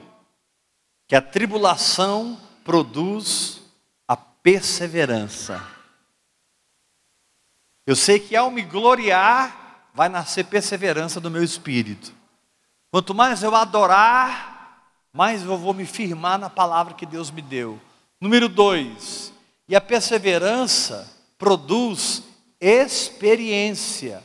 que 1.05 1.17
a 1.17 1.21
tribulação 1.21 2.39
produz 2.63 3.56
perseverança. 4.41 5.65
Eu 7.85 7.95
sei 7.95 8.19
que 8.19 8.35
ao 8.35 8.51
me 8.51 8.61
gloriar, 8.61 9.89
vai 9.93 10.09
nascer 10.09 10.45
perseverança 10.45 11.19
do 11.19 11.31
meu 11.31 11.43
espírito. 11.43 12.13
Quanto 12.91 13.15
mais 13.15 13.43
eu 13.43 13.55
adorar, 13.55 14.91
mais 15.11 15.43
eu 15.43 15.57
vou 15.57 15.73
me 15.73 15.85
firmar 15.85 16.37
na 16.37 16.49
palavra 16.49 16.93
que 16.93 17.05
Deus 17.05 17.31
me 17.31 17.41
deu. 17.41 17.79
Número 18.19 18.47
dois, 18.49 19.33
e 19.67 19.75
a 19.75 19.81
perseverança 19.81 21.11
produz 21.37 22.23
experiência. 22.59 24.23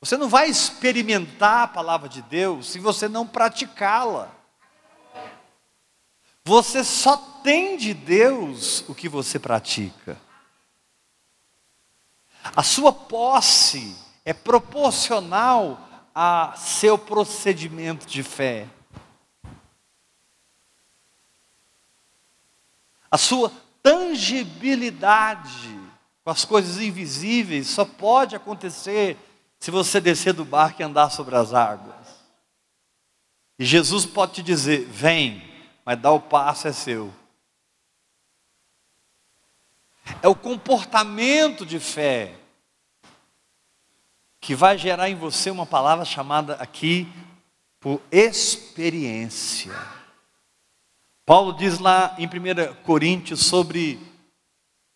Você 0.00 0.16
não 0.16 0.28
vai 0.28 0.48
experimentar 0.48 1.62
a 1.62 1.68
palavra 1.68 2.08
de 2.08 2.22
Deus 2.22 2.70
se 2.70 2.78
você 2.78 3.08
não 3.08 3.26
praticá-la. 3.26 4.30
Você 6.44 6.82
só 6.82 7.16
tem 7.42 7.76
de 7.76 7.94
Deus 7.94 8.84
o 8.88 8.94
que 8.94 9.08
você 9.08 9.38
pratica. 9.38 10.20
A 12.56 12.62
sua 12.62 12.92
posse 12.92 13.96
é 14.24 14.32
proporcional 14.32 15.88
a 16.14 16.54
seu 16.56 16.98
procedimento 16.98 18.06
de 18.06 18.22
fé. 18.22 18.68
A 23.10 23.16
sua 23.16 23.52
tangibilidade 23.82 25.80
com 26.24 26.30
as 26.30 26.44
coisas 26.44 26.78
invisíveis 26.80 27.68
só 27.68 27.84
pode 27.84 28.34
acontecer 28.34 29.16
se 29.60 29.70
você 29.70 30.00
descer 30.00 30.32
do 30.32 30.44
barco 30.44 30.82
e 30.82 30.84
andar 30.84 31.10
sobre 31.10 31.36
as 31.36 31.54
águas. 31.54 31.94
E 33.58 33.64
Jesus 33.64 34.04
pode 34.04 34.34
te 34.34 34.42
dizer: 34.42 34.86
vem, 34.86 35.51
mas 35.84 35.98
dar 35.98 36.12
o 36.12 36.20
passo 36.20 36.68
é 36.68 36.72
seu. 36.72 37.12
É 40.22 40.28
o 40.28 40.34
comportamento 40.34 41.64
de 41.64 41.78
fé 41.78 42.34
que 44.40 44.54
vai 44.54 44.76
gerar 44.76 45.08
em 45.08 45.14
você 45.14 45.50
uma 45.50 45.64
palavra 45.64 46.04
chamada 46.04 46.54
aqui 46.54 47.08
por 47.80 48.00
experiência. 48.10 49.72
Paulo 51.24 51.52
diz 51.52 51.78
lá 51.78 52.16
em 52.18 52.26
1 52.26 52.82
Coríntios 52.82 53.46
sobre 53.46 54.00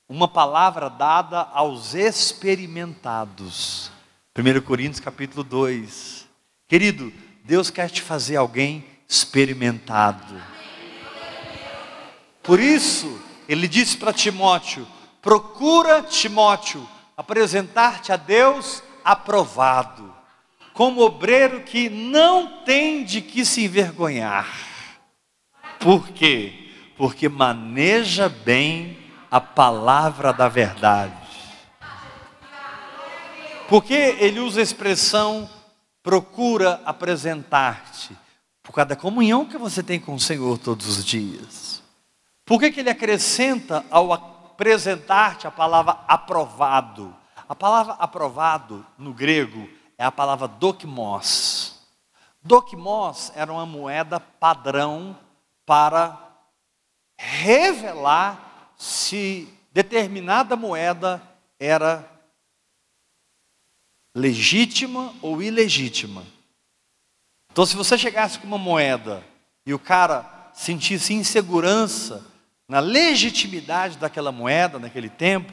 uma 0.08 0.26
palavra 0.28 0.88
dada 0.88 1.42
aos 1.52 1.94
experimentados. 1.94 3.90
1 4.36 4.60
Coríntios 4.62 5.00
capítulo 5.00 5.42
2. 5.44 6.26
Querido, 6.68 7.12
Deus 7.44 7.70
quer 7.70 7.88
te 7.88 8.02
fazer 8.02 8.36
alguém 8.36 8.84
experimentado. 9.08 10.55
Por 12.46 12.60
isso, 12.60 13.20
ele 13.48 13.68
disse 13.68 13.96
para 13.96 14.12
Timóteo: 14.12 14.86
procura, 15.20 16.02
Timóteo, 16.02 16.88
apresentar-te 17.16 18.12
a 18.12 18.16
Deus 18.16 18.82
aprovado, 19.04 20.14
como 20.72 21.02
obreiro 21.02 21.62
que 21.62 21.88
não 21.90 22.62
tem 22.64 23.04
de 23.04 23.20
que 23.20 23.44
se 23.44 23.64
envergonhar 23.64 24.66
por 25.86 26.08
quê? 26.08 26.52
Porque 26.96 27.28
maneja 27.28 28.28
bem 28.28 28.98
a 29.30 29.40
palavra 29.40 30.32
da 30.32 30.48
verdade. 30.48 31.14
Porque 33.68 33.94
ele 33.94 34.40
usa 34.40 34.60
a 34.60 34.62
expressão 34.62 35.48
procura 36.02 36.80
apresentar-te? 36.84 38.16
Por 38.62 38.72
causa 38.72 38.88
da 38.90 38.96
comunhão 38.96 39.44
que 39.44 39.58
você 39.58 39.82
tem 39.82 40.00
com 40.00 40.14
o 40.14 40.20
Senhor 40.20 40.58
todos 40.58 40.86
os 40.86 41.04
dias. 41.04 41.65
Por 42.46 42.60
que, 42.60 42.70
que 42.70 42.78
ele 42.78 42.90
acrescenta 42.90 43.84
ao 43.90 44.12
apresentar-te 44.12 45.48
a 45.48 45.50
palavra 45.50 45.98
aprovado? 46.06 47.14
A 47.48 47.56
palavra 47.56 47.94
aprovado 47.94 48.86
no 48.96 49.12
grego 49.12 49.68
é 49.98 50.04
a 50.04 50.12
palavra 50.12 50.46
dokmos. 50.46 51.80
Dokmos 52.40 53.32
era 53.34 53.52
uma 53.52 53.66
moeda 53.66 54.20
padrão 54.20 55.18
para 55.66 56.16
revelar 57.18 58.70
se 58.78 59.52
determinada 59.72 60.54
moeda 60.54 61.20
era 61.58 62.08
legítima 64.14 65.12
ou 65.20 65.42
ilegítima. 65.42 66.22
Então, 67.50 67.66
se 67.66 67.74
você 67.74 67.98
chegasse 67.98 68.38
com 68.38 68.46
uma 68.46 68.56
moeda 68.56 69.24
e 69.66 69.74
o 69.74 69.80
cara 69.80 70.50
sentisse 70.54 71.12
insegurança 71.12 72.35
na 72.68 72.80
legitimidade 72.80 73.98
daquela 73.98 74.32
moeda 74.32 74.78
naquele 74.78 75.08
tempo, 75.08 75.52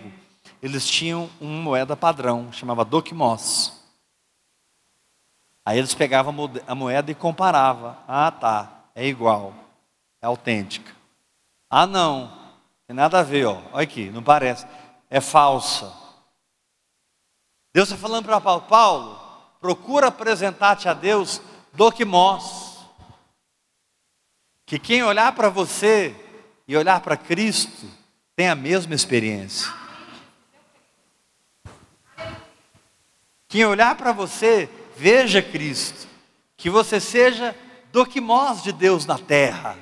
eles 0.61 0.87
tinham 0.87 1.29
uma 1.39 1.61
moeda 1.61 1.95
padrão, 1.95 2.51
chamava 2.51 2.85
dokmos. 2.85 3.73
Aí 5.65 5.77
eles 5.77 5.93
pegavam 5.93 6.49
a 6.67 6.75
moeda 6.75 7.11
e 7.11 7.15
comparavam. 7.15 7.95
Ah, 8.07 8.31
tá, 8.31 8.85
é 8.95 9.05
igual 9.05 9.63
é 10.23 10.25
autêntica. 10.25 10.95
Ah, 11.69 11.85
não, 11.85 12.31
tem 12.87 12.95
nada 12.95 13.19
a 13.19 13.23
ver, 13.23 13.45
ó. 13.45 13.61
olha 13.73 13.83
aqui, 13.83 14.09
não 14.09 14.23
parece, 14.23 14.65
é 15.09 15.19
falsa. 15.19 15.93
Deus 17.73 17.89
está 17.89 17.99
falando 17.99 18.25
para 18.25 18.39
Paulo, 18.39 18.61
Paulo, 18.61 19.21
procura 19.59 20.07
apresentar-te 20.07 20.87
a 20.87 20.93
Deus 20.93 21.41
do 21.73 21.91
que 21.91 22.05
mós. 22.05 22.79
Que 24.65 24.79
quem 24.79 25.03
olhar 25.03 25.35
para 25.35 25.49
você 25.49 26.15
e 26.73 26.77
olhar 26.77 27.01
para 27.01 27.15
Cristo 27.15 27.85
tem 28.35 28.49
a 28.49 28.55
mesma 28.55 28.95
experiência. 28.95 29.71
Quem 33.47 33.63
olhar 33.63 33.95
para 33.95 34.11
você, 34.11 34.67
veja 34.97 35.39
Cristo. 35.39 36.07
Que 36.57 36.71
você 36.71 36.99
seja 36.99 37.55
do 37.91 38.05
que 38.05 38.19
mós 38.19 38.63
de 38.63 38.71
Deus 38.71 39.05
na 39.05 39.19
terra 39.19 39.77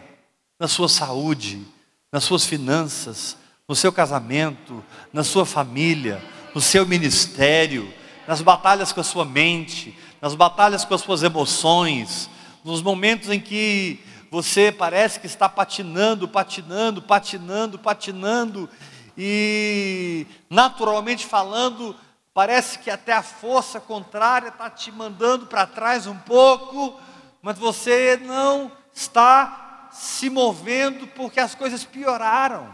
na 0.60 0.68
sua 0.68 0.90
saúde, 0.90 1.66
nas 2.12 2.24
suas 2.26 2.46
finanças, 2.46 3.38
no 3.68 3.76
seu 3.76 3.92
casamento, 3.92 4.84
na 5.14 5.24
sua 5.24 5.46
família, 5.46 6.22
no 6.54 6.60
seu 6.62 6.86
ministério, 6.86 7.92
nas 8.28 8.42
batalhas 8.42 8.92
com 8.92 9.00
a 9.00 9.04
sua 9.04 9.26
mente, 9.26 9.98
nas 10.22 10.36
batalhas 10.36 10.86
com 10.86 10.94
as 10.94 11.02
suas 11.02 11.24
emoções, 11.24 12.30
nos 12.64 12.82
momentos 12.82 13.30
em 13.30 13.40
que 13.40 14.04
você 14.32 14.72
parece 14.72 15.20
que 15.20 15.28
está 15.28 15.50
patinando, 15.50 16.26
patinando, 16.26 17.02
patinando, 17.02 17.78
patinando, 17.78 18.70
e 19.18 20.26
naturalmente 20.50 21.26
falando, 21.26 21.94
parece 22.34 22.80
que 22.80 22.90
até 22.90 23.12
a 23.12 23.22
força 23.22 23.82
contrária 23.82 24.48
está 24.48 24.70
te 24.70 24.90
mandando 24.90 25.48
para 25.48 25.68
trás 25.68 26.08
um 26.08 26.18
pouco, 26.18 26.98
mas 27.42 27.60
você 27.60 28.16
não 28.24 28.72
está 28.94 29.90
se 29.92 30.30
movendo 30.30 31.08
porque 31.08 31.42
as 31.42 31.54
coisas 31.54 31.84
pioraram. 31.84 32.74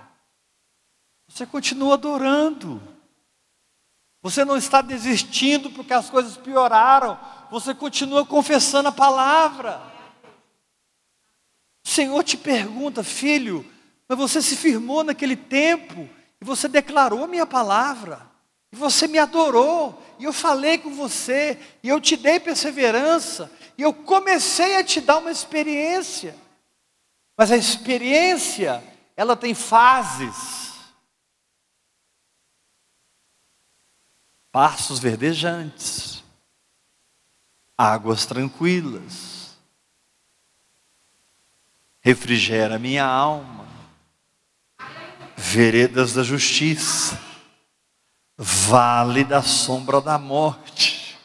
Você 1.28 1.43
continua 1.48 1.96
adorando. 1.96 2.80
Você 4.22 4.46
não 4.46 4.58
está 4.58 4.84
desistindo 4.84 5.72
porque 5.72 5.93
as 5.93 6.08
coisas 6.08 6.38
pioraram. 6.38 7.20
Você 7.50 7.74
continua 7.74 8.24
confessando 8.24 8.89
a 8.89 8.91
palavra. 8.91 9.96
O 11.88 11.89
Senhor 11.89 12.21
te 12.21 12.36
pergunta, 12.36 13.02
filho, 13.02 13.65
mas 14.10 14.17
você 14.17 14.41
se 14.41 14.58
firmou 14.58 15.06
naquele 15.06 15.38
tempo 15.38 16.10
e 16.41 16.43
você 16.43 16.67
declarou 16.67 17.26
minha 17.30 17.45
palavra. 17.45 18.30
E 18.73 18.76
você 18.76 19.08
me 19.08 19.17
adorou, 19.17 19.97
e 20.19 20.26
eu 20.26 20.34
falei 20.34 20.78
com 20.78 20.93
você, 20.93 21.58
e 21.82 21.88
eu 21.88 22.02
te 22.02 22.17
dei 22.17 22.41
perseverança, 22.41 23.50
e 23.78 23.84
eu 23.84 23.93
comecei 23.93 24.76
a 24.76 24.84
te 24.84 25.00
dar 25.00 25.19
uma 25.19 25.32
experiência. 25.32 26.36
Mas 27.38 27.54
a 27.54 27.56
experiência, 27.56 28.84
ela 29.15 29.38
tem 29.38 29.54
fases. 29.54 30.67
passos 34.52 34.97
verdejantes, 34.97 36.23
águas 37.78 38.26
tranquilas, 38.26 39.37
refrigera 42.08 42.80
minha 42.80 43.06
alma, 43.06 43.67
veredas 45.36 46.13
da 46.13 46.24
justiça, 46.24 47.20
vale 48.38 49.26
da 49.26 49.41
sombra 49.41 50.00
da 50.00 50.17
morte. 50.17 51.20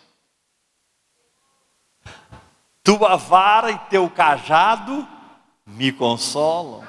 Tua 2.83 3.14
vara 3.14 3.71
e 3.71 3.79
teu 3.90 4.11
cajado 4.11 5.07
me 5.64 5.92
consolam. 5.92 6.85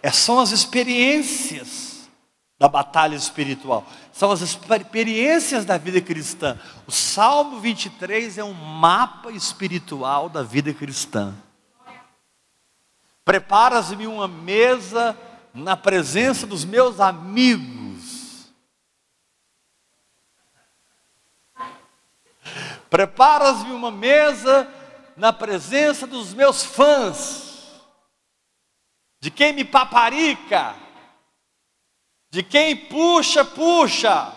É, 0.00 0.12
são 0.12 0.38
as 0.38 0.52
experiências 0.52 2.08
da 2.56 2.68
batalha 2.68 3.16
espiritual 3.16 3.84
são 4.12 4.30
as 4.30 4.42
experiências 4.42 5.64
da 5.64 5.78
vida 5.78 5.98
cristã. 5.98 6.58
O 6.86 6.92
Salmo 6.92 7.58
23 7.58 8.36
é 8.36 8.44
um 8.44 8.52
mapa 8.52 9.32
espiritual 9.32 10.28
da 10.28 10.42
vida 10.42 10.74
cristã. 10.74 11.34
Preparas-me 13.24 14.06
uma 14.06 14.26
mesa 14.26 15.16
na 15.52 15.76
presença 15.76 16.46
dos 16.46 16.64
meus 16.64 17.00
amigos. 17.00 18.50
Preparas-me 22.88 23.72
uma 23.72 23.90
mesa 23.90 24.68
na 25.16 25.32
presença 25.32 26.06
dos 26.06 26.34
meus 26.34 26.64
fãs, 26.64 27.82
de 29.20 29.30
quem 29.30 29.52
me 29.52 29.64
paparica 29.64 30.74
de 32.30 32.44
quem 32.44 32.76
puxa, 32.76 33.44
puxa. 33.44 34.32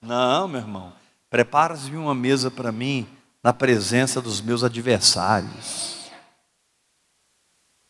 Não, 0.00 0.48
meu 0.48 0.60
irmão. 0.60 0.92
Prepara-se 1.28 1.90
uma 1.94 2.14
mesa 2.14 2.50
para 2.50 2.72
mim 2.72 3.06
na 3.42 3.52
presença 3.52 4.22
dos 4.22 4.40
meus 4.40 4.64
adversários. 4.64 5.95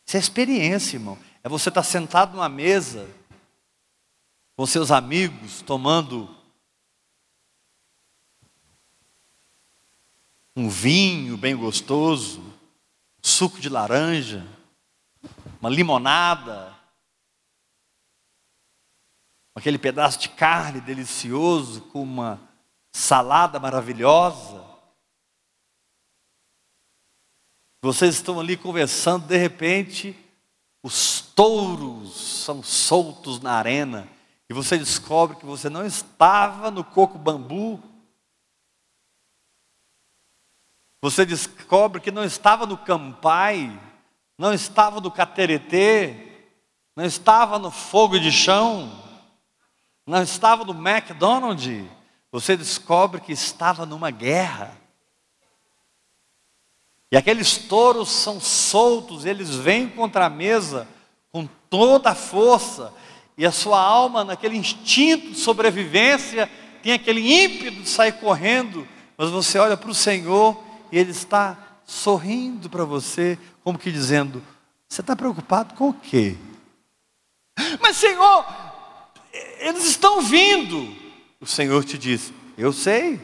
Isso 0.06 0.16
é 0.16 0.20
experiência, 0.20 0.96
irmão. 0.96 1.18
É 1.42 1.48
você 1.48 1.68
estar 1.68 1.82
sentado 1.82 2.34
numa 2.34 2.48
mesa 2.48 3.08
com 4.56 4.64
seus 4.64 4.90
amigos, 4.90 5.62
tomando 5.62 6.34
um 10.54 10.68
vinho 10.68 11.36
bem 11.36 11.56
gostoso, 11.56 12.42
suco 13.20 13.60
de 13.60 13.68
laranja, 13.68 14.46
uma 15.60 15.68
limonada, 15.68 16.74
aquele 19.54 19.78
pedaço 19.78 20.20
de 20.20 20.28
carne 20.28 20.80
delicioso 20.80 21.80
com 21.80 22.02
uma 22.02 22.40
salada 22.92 23.58
maravilhosa. 23.58 24.75
Vocês 27.86 28.16
estão 28.16 28.40
ali 28.40 28.56
conversando, 28.56 29.28
de 29.28 29.36
repente, 29.36 30.16
os 30.82 31.20
touros 31.20 32.42
são 32.42 32.60
soltos 32.60 33.38
na 33.40 33.52
arena, 33.52 34.08
e 34.50 34.52
você 34.52 34.76
descobre 34.76 35.36
que 35.36 35.46
você 35.46 35.70
não 35.70 35.86
estava 35.86 36.68
no 36.68 36.82
coco 36.82 37.16
bambu, 37.16 37.80
você 41.00 41.24
descobre 41.24 42.00
que 42.00 42.10
não 42.10 42.24
estava 42.24 42.66
no 42.66 42.76
campai, 42.76 43.80
não 44.36 44.52
estava 44.52 45.00
no 45.00 45.08
cateretê, 45.08 46.42
não 46.96 47.04
estava 47.04 47.56
no 47.56 47.70
fogo 47.70 48.18
de 48.18 48.32
chão, 48.32 49.00
não 50.04 50.24
estava 50.24 50.64
no 50.64 50.72
McDonald's, 50.72 51.88
você 52.32 52.56
descobre 52.56 53.20
que 53.20 53.30
estava 53.30 53.86
numa 53.86 54.10
guerra. 54.10 54.85
E 57.10 57.16
aqueles 57.16 57.56
touros 57.56 58.08
são 58.08 58.40
soltos, 58.40 59.24
eles 59.24 59.54
vêm 59.54 59.88
contra 59.88 60.26
a 60.26 60.30
mesa 60.30 60.88
com 61.30 61.48
toda 61.68 62.10
a 62.10 62.14
força, 62.14 62.92
e 63.38 63.44
a 63.44 63.52
sua 63.52 63.78
alma, 63.78 64.24
naquele 64.24 64.56
instinto 64.56 65.30
de 65.32 65.38
sobrevivência, 65.38 66.50
tem 66.82 66.92
aquele 66.92 67.44
ímpeto 67.44 67.82
de 67.82 67.88
sair 67.88 68.12
correndo, 68.12 68.88
mas 69.16 69.30
você 69.30 69.58
olha 69.58 69.76
para 69.76 69.90
o 69.90 69.94
Senhor 69.94 70.58
e 70.90 70.98
Ele 70.98 71.10
está 71.10 71.80
sorrindo 71.84 72.70
para 72.70 72.84
você, 72.84 73.38
como 73.62 73.78
que 73.78 73.92
dizendo: 73.92 74.42
Você 74.88 75.00
está 75.00 75.14
preocupado 75.14 75.74
com 75.74 75.90
o 75.90 75.94
quê? 75.94 76.36
Mas 77.80 77.96
Senhor, 77.96 78.44
eles 79.58 79.84
estão 79.84 80.20
vindo. 80.20 80.94
O 81.40 81.46
Senhor 81.46 81.84
te 81.84 81.98
diz: 81.98 82.32
Eu 82.56 82.72
sei. 82.72 83.20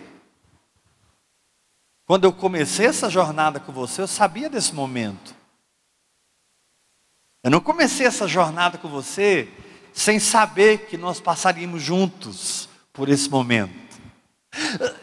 Quando 2.12 2.25
eu 2.25 2.33
comecei 2.35 2.85
essa 2.85 3.09
jornada 3.09 3.59
com 3.59 3.72
você, 3.72 4.03
eu 4.03 4.07
sabia 4.07 4.51
desse 4.51 4.75
momento. 4.75 5.35
Eu 7.42 7.51
não 7.51 7.59
comecei 7.59 8.07
essa 8.07 8.29
jornada 8.29 8.77
com 8.77 8.87
você 8.87 9.48
sem 9.94 10.18
saber 10.18 10.88
que 10.90 10.98
nós 10.98 11.20
passaríamos 11.20 11.83
juntos 11.83 12.68
por 12.92 13.09
esse 13.09 13.31
momento. 13.31 13.72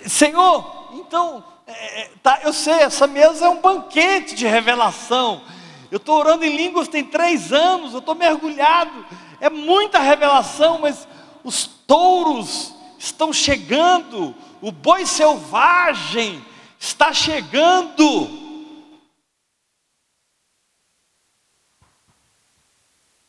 Senhor, 0.06 0.92
então, 1.04 1.44
é, 1.66 2.02
é 2.02 2.12
tá, 2.22 2.42
eu 2.44 2.54
sei, 2.54 2.76
essa 2.76 3.08
mesa 3.08 3.48
é 3.48 3.50
um 3.50 3.60
banquete 3.60 4.36
de 4.36 4.46
revelação. 4.46 5.42
Eu 5.90 5.98
estou 5.98 6.16
orando 6.16 6.46
em 6.46 6.56
línguas 6.56 6.88
tem 6.88 7.04
três 7.04 7.52
anos, 7.52 7.94
eu 7.94 8.00
estou 8.02 8.14
mergulhado. 8.14 9.04
É 9.42 9.50
muita 9.50 9.98
revelação, 9.98 10.78
mas 10.78 11.08
os 11.44 11.66
touros 11.66 12.72
estão 13.00 13.34
chegando, 13.34 14.36
o 14.62 14.72
boi 14.72 15.08
selvagem 15.08 16.48
está 16.80 17.14
chegando. 17.14 18.48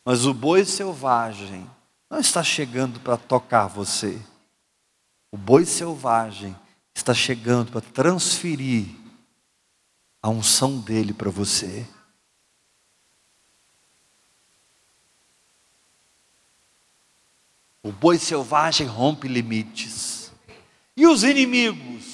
Mas 0.04 0.24
o 0.24 0.32
boi 0.32 0.64
selvagem 0.64 1.68
não 2.08 2.20
está 2.20 2.42
chegando 2.42 3.00
para 3.00 3.16
tocar 3.16 3.66
você. 3.66 4.20
O 5.32 5.36
boi 5.36 5.66
selvagem 5.66 6.56
está 6.94 7.12
chegando 7.12 7.72
para 7.72 7.80
transferir 7.80 8.88
a 10.22 10.28
unção 10.28 10.78
dele 10.80 11.12
para 11.12 11.30
você. 11.30 11.86
O 17.82 17.90
boi 17.90 18.18
selvagem 18.18 18.86
rompe 18.86 19.26
limites. 19.26 20.32
E 20.96 21.06
os 21.06 21.24
inimigos 21.24 22.09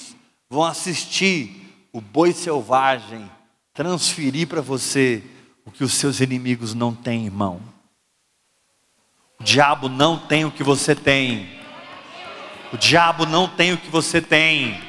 vão 0.49 0.65
assistir 0.65 1.89
o 1.93 2.01
boi 2.01 2.33
selvagem 2.33 3.31
transferir 3.73 4.49
para 4.49 4.61
você 4.61 5.23
o 5.65 5.71
que 5.71 5.85
os 5.85 5.93
seus 5.95 6.21
inimigos 6.21 6.75
não 6.75 6.95
têm, 6.95 7.27
irmão. 7.27 7.61
O 9.39 9.45
diabo 9.45 9.89
não 9.89 10.19
tem 10.19 10.45
o 10.45 10.51
que 10.51 10.63
você 10.63 10.95
tem. 10.95 11.61
O 12.73 12.77
diabo 12.77 13.27
não 13.27 13.49
tem 13.49 13.73
o 13.73 13.79
que 13.79 13.91
você 13.91 14.21
tem. 14.21 14.81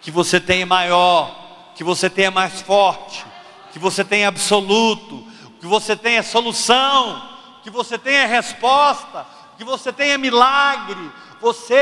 Que 0.00 0.10
você 0.10 0.40
tem 0.40 0.62
é 0.62 0.64
maior, 0.64 1.72
que 1.74 1.82
você 1.82 2.08
tem 2.08 2.26
é 2.26 2.30
mais 2.30 2.60
forte, 2.60 3.24
que 3.72 3.78
você 3.78 4.04
tem 4.04 4.22
é 4.22 4.26
absoluto, 4.26 5.26
que 5.60 5.66
você 5.66 5.96
tem 5.96 6.16
é 6.16 6.22
solução 6.22 7.36
que 7.66 7.70
você 7.70 7.98
tenha 7.98 8.28
resposta, 8.28 9.26
que 9.58 9.64
você 9.64 9.92
tenha 9.92 10.16
milagre. 10.16 11.10
Você 11.40 11.74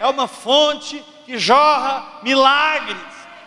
é 0.00 0.06
uma 0.08 0.26
fonte 0.26 1.00
que 1.28 1.38
jorra 1.38 2.20
milagres. 2.22 2.96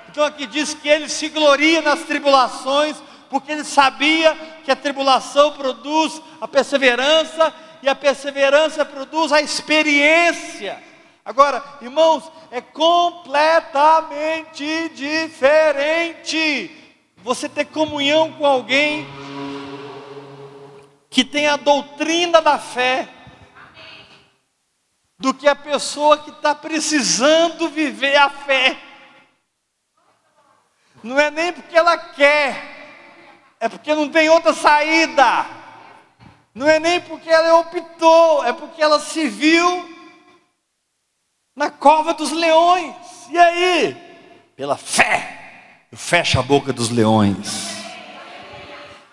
Então 0.07 0.23
aqui 0.23 0.45
diz 0.45 0.75
que 0.75 0.87
ele 0.87 1.09
se 1.09 1.27
gloria 1.29 1.81
nas 1.81 2.01
tribulações, 2.01 2.95
porque 3.27 3.51
ele 3.51 3.63
sabia 3.63 4.37
que 4.63 4.69
a 4.69 4.75
tribulação 4.75 5.53
produz 5.53 6.21
a 6.39 6.47
perseverança 6.47 7.51
e 7.81 7.89
a 7.89 7.95
perseverança 7.95 8.85
produz 8.85 9.31
a 9.31 9.41
experiência. 9.41 10.77
Agora, 11.25 11.63
irmãos, 11.81 12.31
é 12.51 12.61
completamente 12.61 14.89
diferente 14.89 16.69
você 17.17 17.49
ter 17.49 17.65
comunhão 17.65 18.31
com 18.33 18.45
alguém 18.45 19.07
que 21.09 21.25
tem 21.25 21.47
a 21.47 21.55
doutrina 21.55 22.43
da 22.43 22.59
fé, 22.59 23.07
do 25.21 25.33
que 25.33 25.47
a 25.47 25.55
pessoa 25.55 26.17
que 26.17 26.31
está 26.31 26.53
precisando 26.55 27.69
viver 27.69 28.15
a 28.15 28.29
fé. 28.29 28.75
Não 31.03 31.19
é 31.19 31.29
nem 31.29 31.53
porque 31.53 31.77
ela 31.77 31.95
quer, 31.95 33.55
é 33.59 33.69
porque 33.69 33.93
não 33.93 34.09
tem 34.09 34.29
outra 34.29 34.51
saída. 34.51 35.45
Não 36.53 36.67
é 36.67 36.79
nem 36.79 36.99
porque 36.99 37.29
ela 37.29 37.59
optou, 37.59 38.43
é 38.43 38.51
porque 38.51 38.81
ela 38.81 38.99
se 38.99 39.29
viu 39.29 39.89
na 41.55 41.69
cova 41.69 42.13
dos 42.13 42.31
leões. 42.31 42.95
E 43.29 43.37
aí? 43.37 43.95
Pela 44.55 44.75
fé, 44.75 45.87
eu 45.91 45.97
fecho 45.97 46.39
a 46.39 46.43
boca 46.43 46.73
dos 46.73 46.89
leões. 46.89 47.77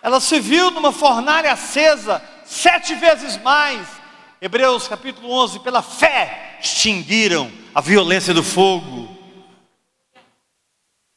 Ela 0.02 0.20
se 0.20 0.40
viu 0.40 0.70
numa 0.70 0.90
fornalha 0.90 1.52
acesa 1.52 2.22
sete 2.44 2.94
vezes 2.94 3.36
mais. 3.36 3.97
Hebreus 4.40 4.86
capítulo 4.86 5.30
11, 5.30 5.58
pela 5.60 5.82
fé 5.82 6.58
extinguiram 6.62 7.50
a 7.74 7.80
violência 7.80 8.32
do 8.32 8.42
fogo. 8.42 9.16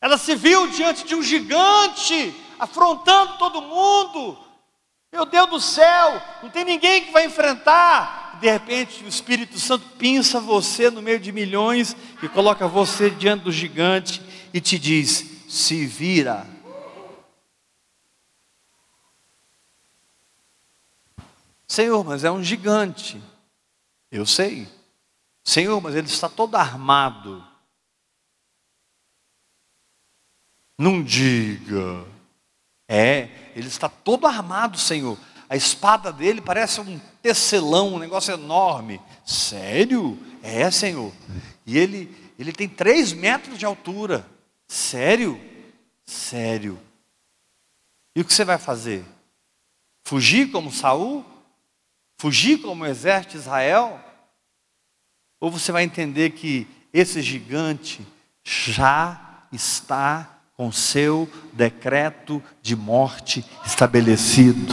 Ela 0.02 0.18
se 0.18 0.36
viu 0.36 0.68
diante 0.68 1.06
de 1.06 1.14
um 1.14 1.22
gigante, 1.22 2.34
afrontando 2.60 3.38
todo 3.38 3.62
mundo. 3.62 4.38
Meu 5.14 5.26
Deus 5.26 5.50
do 5.50 5.60
céu, 5.60 6.20
não 6.42 6.50
tem 6.50 6.66
ninguém 6.66 7.04
que 7.04 7.12
vai 7.12 7.26
enfrentar. 7.26 8.40
De 8.42 8.50
repente, 8.50 9.04
o 9.04 9.08
Espírito 9.08 9.60
Santo 9.60 9.86
pinça 10.00 10.40
você 10.40 10.90
no 10.90 11.02
meio 11.02 11.20
de 11.20 11.32
milhões 11.32 11.96
e 12.24 12.28
coloca 12.28 12.68
você 12.68 13.12
diante 13.12 13.44
do 13.44 13.52
gigante 13.52 14.20
e 14.52 14.60
te 14.60 14.80
diz: 14.80 15.44
se 15.48 15.86
vira. 15.86 16.48
Senhor, 21.72 22.04
mas 22.04 22.26
é 22.26 22.30
um 22.30 22.44
gigante. 22.44 23.24
Eu 24.12 24.26
sei. 24.26 24.68
Senhor, 25.42 25.80
mas 25.80 25.96
ele 25.96 26.08
está 26.08 26.28
todo 26.28 26.56
armado. 26.56 27.42
Não 30.78 31.02
diga. 31.02 32.06
É, 32.90 33.54
ele 33.56 33.70
está 33.70 33.88
todo 33.88 34.28
armado, 34.28 34.78
Senhor. 34.78 35.18
A 35.48 35.56
espada 35.56 36.12
dele 36.12 36.42
parece 36.42 36.82
um 36.82 37.00
tecelão, 37.22 37.94
um 37.94 38.00
negócio 38.00 38.34
enorme. 38.34 39.00
Sério? 39.26 40.20
É, 40.44 40.70
Senhor. 40.70 41.14
E 41.66 41.78
ele, 41.78 42.34
ele 42.38 42.52
tem 42.52 42.68
três 42.68 43.14
metros 43.14 43.58
de 43.58 43.66
altura. 43.66 44.28
Sério? 44.68 45.40
Sério. 46.06 46.78
E 48.14 48.20
o 48.20 48.26
que 48.26 48.34
você 48.34 48.44
vai 48.44 48.58
fazer? 48.58 49.06
Fugir 50.04 50.52
como 50.52 50.70
Saul? 50.70 51.31
Fugir 52.22 52.60
como 52.60 52.84
o 52.84 52.88
exército 52.88 53.32
de 53.32 53.40
Israel? 53.40 54.00
Ou 55.40 55.50
você 55.50 55.72
vai 55.72 55.82
entender 55.82 56.30
que 56.30 56.68
esse 56.94 57.20
gigante 57.20 58.06
já 58.44 59.20
está 59.52 60.30
com 60.56 60.72
seu 60.72 61.28
decreto 61.52 62.42
de 62.62 62.76
morte 62.76 63.44
estabelecido? 63.66 64.72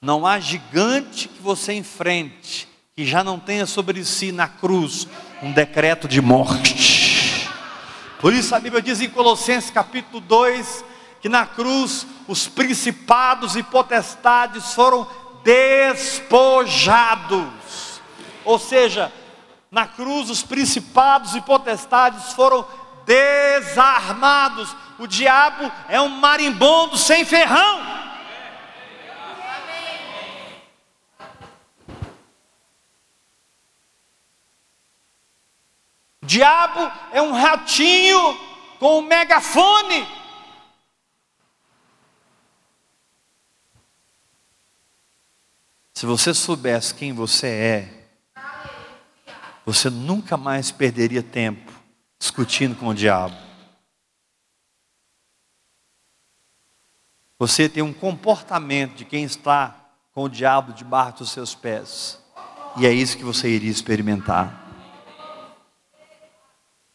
Não 0.00 0.26
há 0.26 0.40
gigante 0.40 1.28
que 1.28 1.42
você 1.42 1.74
enfrente 1.74 2.66
que 2.96 3.04
já 3.04 3.22
não 3.22 3.38
tenha 3.38 3.66
sobre 3.66 4.02
si 4.06 4.32
na 4.32 4.48
cruz 4.48 5.06
um 5.42 5.52
decreto 5.52 6.08
de 6.08 6.22
morte. 6.22 7.46
Por 8.22 8.32
isso 8.32 8.54
a 8.54 8.58
Bíblia 8.58 8.80
diz 8.80 9.02
em 9.02 9.10
Colossenses 9.10 9.70
capítulo 9.70 10.18
2 10.20 10.91
que 11.22 11.28
na 11.28 11.46
cruz 11.46 12.04
os 12.26 12.48
principados 12.48 13.54
e 13.54 13.62
potestades 13.62 14.74
foram 14.74 15.06
despojados. 15.44 17.46
Ou 18.44 18.58
seja, 18.58 19.12
na 19.70 19.86
cruz 19.86 20.28
os 20.28 20.42
principados 20.42 21.36
e 21.36 21.40
potestades 21.40 22.32
foram 22.32 22.66
desarmados. 23.06 24.74
O 24.98 25.06
diabo 25.06 25.70
é 25.88 26.00
um 26.00 26.08
marimbondo 26.08 26.98
sem 26.98 27.24
ferrão. 27.24 27.92
O 36.20 36.26
diabo 36.26 36.90
é 37.12 37.22
um 37.22 37.32
ratinho 37.32 38.36
com 38.80 38.98
um 38.98 39.02
megafone. 39.02 40.21
Se 46.02 46.06
você 46.06 46.34
soubesse 46.34 46.92
quem 46.92 47.12
você 47.12 47.46
é, 47.46 48.08
você 49.64 49.88
nunca 49.88 50.36
mais 50.36 50.72
perderia 50.72 51.22
tempo 51.22 51.72
discutindo 52.18 52.74
com 52.74 52.88
o 52.88 52.92
diabo. 52.92 53.36
Você 57.38 57.68
tem 57.68 57.84
um 57.84 57.92
comportamento 57.92 58.96
de 58.96 59.04
quem 59.04 59.22
está 59.22 59.92
com 60.12 60.24
o 60.24 60.28
diabo 60.28 60.72
debaixo 60.72 61.18
dos 61.18 61.30
seus 61.30 61.54
pés. 61.54 62.18
E 62.78 62.84
é 62.84 62.92
isso 62.92 63.16
que 63.16 63.22
você 63.22 63.48
iria 63.48 63.70
experimentar. 63.70 64.60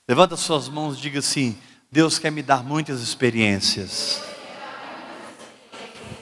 Levanta 0.05 0.35
suas 0.35 0.67
mãos 0.67 0.97
e 0.97 1.01
diga 1.01 1.19
assim: 1.19 1.57
Deus 1.89 2.19
quer 2.19 2.29
me 2.29 2.43
dar 2.43 2.61
muitas 2.61 2.99
experiências 2.99 4.21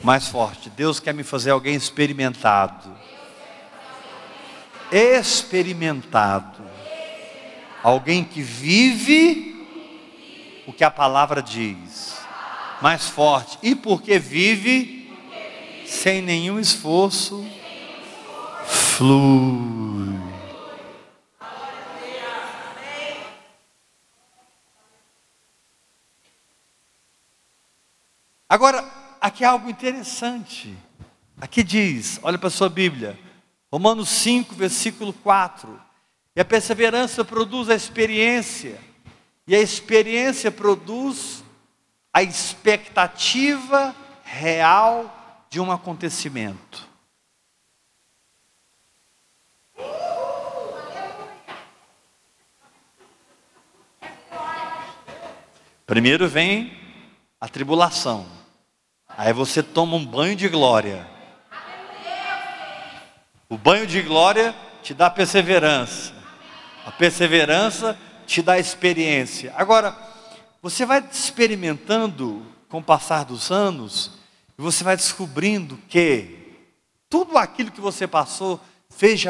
mais 0.05 0.27
forte. 0.27 0.69
Deus 0.69 0.99
quer 0.99 1.15
me 1.15 1.23
fazer 1.23 1.49
alguém 1.49 1.73
experimentado. 1.73 2.95
Experimentado. 4.91 6.63
Alguém 7.81 8.23
que 8.23 8.39
vive 8.39 9.67
o 10.67 10.71
que 10.71 10.83
a 10.83 10.91
palavra 10.91 11.41
diz. 11.41 12.19
Mais 12.83 13.09
forte. 13.09 13.57
E 13.63 13.73
porque 13.73 14.19
vive 14.19 15.11
sem 15.87 16.21
nenhum 16.21 16.59
esforço, 16.59 17.43
flui. 18.67 20.19
Agora, 28.47 28.94
aqui 29.25 29.43
é 29.43 29.47
algo 29.47 29.67
interessante. 29.67 30.77
Aqui 31.41 31.63
diz, 31.63 32.19
olha 32.21 32.37
para 32.37 32.47
a 32.47 32.51
sua 32.51 32.69
Bíblia, 32.69 33.19
Romanos 33.71 34.07
5, 34.09 34.53
versículo 34.53 35.11
4. 35.11 35.81
E 36.35 36.41
a 36.41 36.45
perseverança 36.45 37.25
produz 37.25 37.69
a 37.69 37.75
experiência, 37.75 38.79
e 39.47 39.55
a 39.55 39.59
experiência 39.59 40.51
produz 40.51 41.43
a 42.13 42.21
expectativa 42.21 43.95
real 44.23 45.45
de 45.49 45.59
um 45.59 45.71
acontecimento. 45.71 46.87
Primeiro 55.85 56.27
vem 56.27 56.77
a 57.39 57.47
tribulação. 57.47 58.44
Aí 59.17 59.31
você 59.31 59.63
toma 59.63 59.95
um 59.95 60.05
banho 60.05 60.35
de 60.35 60.49
glória. 60.49 61.07
O 63.47 63.57
banho 63.57 63.87
de 63.87 64.01
glória 64.01 64.53
te 64.83 64.93
dá 64.93 65.09
perseverança. 65.09 66.13
A 66.85 66.91
perseverança 66.91 67.97
te 68.27 68.41
dá 68.41 68.59
experiência. 68.59 69.53
Agora, 69.55 69.95
você 70.61 70.85
vai 70.85 71.07
experimentando 71.11 72.45
com 72.67 72.79
o 72.79 72.83
passar 72.83 73.23
dos 73.23 73.51
anos 73.51 74.11
e 74.57 74.61
você 74.61 74.83
vai 74.83 74.97
descobrindo 74.97 75.77
que 75.87 76.57
tudo 77.09 77.37
aquilo 77.37 77.71
que 77.71 77.79
você 77.79 78.05
passou 78.05 78.59
fez 78.89 79.21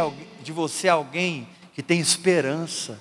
de 0.41 0.51
você 0.51 0.87
alguém 0.87 1.47
que 1.73 1.83
tem 1.83 1.99
esperança. 1.99 2.99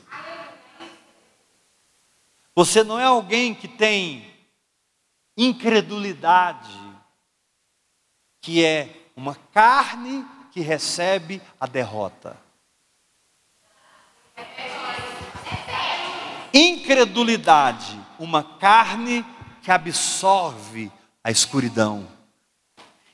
Você 2.55 2.85
não 2.85 3.01
é 3.01 3.05
alguém 3.05 3.55
que 3.55 3.69
tem 3.69 4.34
incredulidade, 5.37 6.79
que 8.41 8.65
é 8.65 9.11
uma 9.17 9.35
carne 9.35 10.25
que 10.53 10.61
recebe 10.61 11.41
a 11.59 11.67
derrota. 11.67 12.37
Incredulidade, 16.53 17.99
uma 18.19 18.43
carne 18.45 19.25
que 19.63 19.71
absorve 19.71 20.91
a 21.23 21.31
escuridão. 21.31 22.07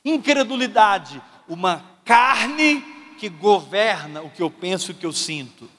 Incredulidade, 0.05 1.23
uma 1.49 1.83
carne 2.05 2.83
que 3.19 3.29
governa 3.29 4.23
o 4.23 4.31
que 4.31 4.43
eu 4.43 4.51
penso 4.51 4.91
e 4.91 4.95
o 4.95 4.97
que 4.97 5.07
eu 5.07 5.13
sinto. 5.13 5.71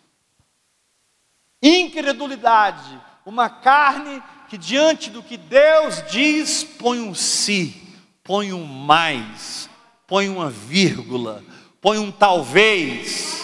Incredulidade, 1.62 3.00
uma 3.26 3.50
carne 3.50 4.22
que 4.50 4.58
diante 4.58 5.10
do 5.10 5.24
que 5.24 5.38
Deus 5.38 6.04
diz 6.12 6.64
põe 6.64 7.00
um 7.00 7.16
si, 7.16 7.82
põe 8.24 8.52
um 8.54 8.66
mais, 8.66 9.70
põe 10.08 10.30
uma 10.30 10.50
vírgula, 10.50 11.44
põe 11.80 11.98
um 11.98 12.12
talvez. 12.12 13.42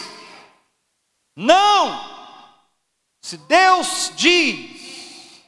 Não! 1.35 2.17
Se 3.21 3.37
Deus 3.37 4.11
diz, 4.15 5.41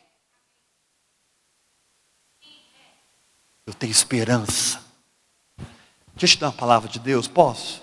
eu 3.66 3.74
tenho 3.74 3.92
esperança. 3.92 4.84
Deixa 6.16 6.34
eu 6.34 6.38
te 6.38 6.40
dar 6.40 6.48
uma 6.48 6.58
palavra 6.58 6.90
de 6.90 7.00
Deus, 7.00 7.28
posso? 7.28 7.82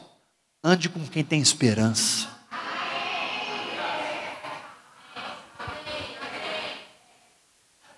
Ande 0.63 0.91
com 0.91 1.07
quem 1.07 1.25
tem 1.25 1.41
esperança. 1.41 2.36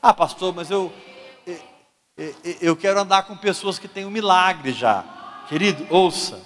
Ah, 0.01 0.15
pastor, 0.15 0.55
mas 0.55 0.71
eu, 0.71 0.93
eu 2.61 2.77
quero 2.77 3.01
andar 3.01 3.25
com 3.25 3.37
pessoas 3.37 3.79
que 3.79 3.89
têm 3.89 4.07
um 4.07 4.11
milagre 4.11 4.73
já. 4.73 5.05
Querido, 5.49 5.87
ouça. 5.91 6.41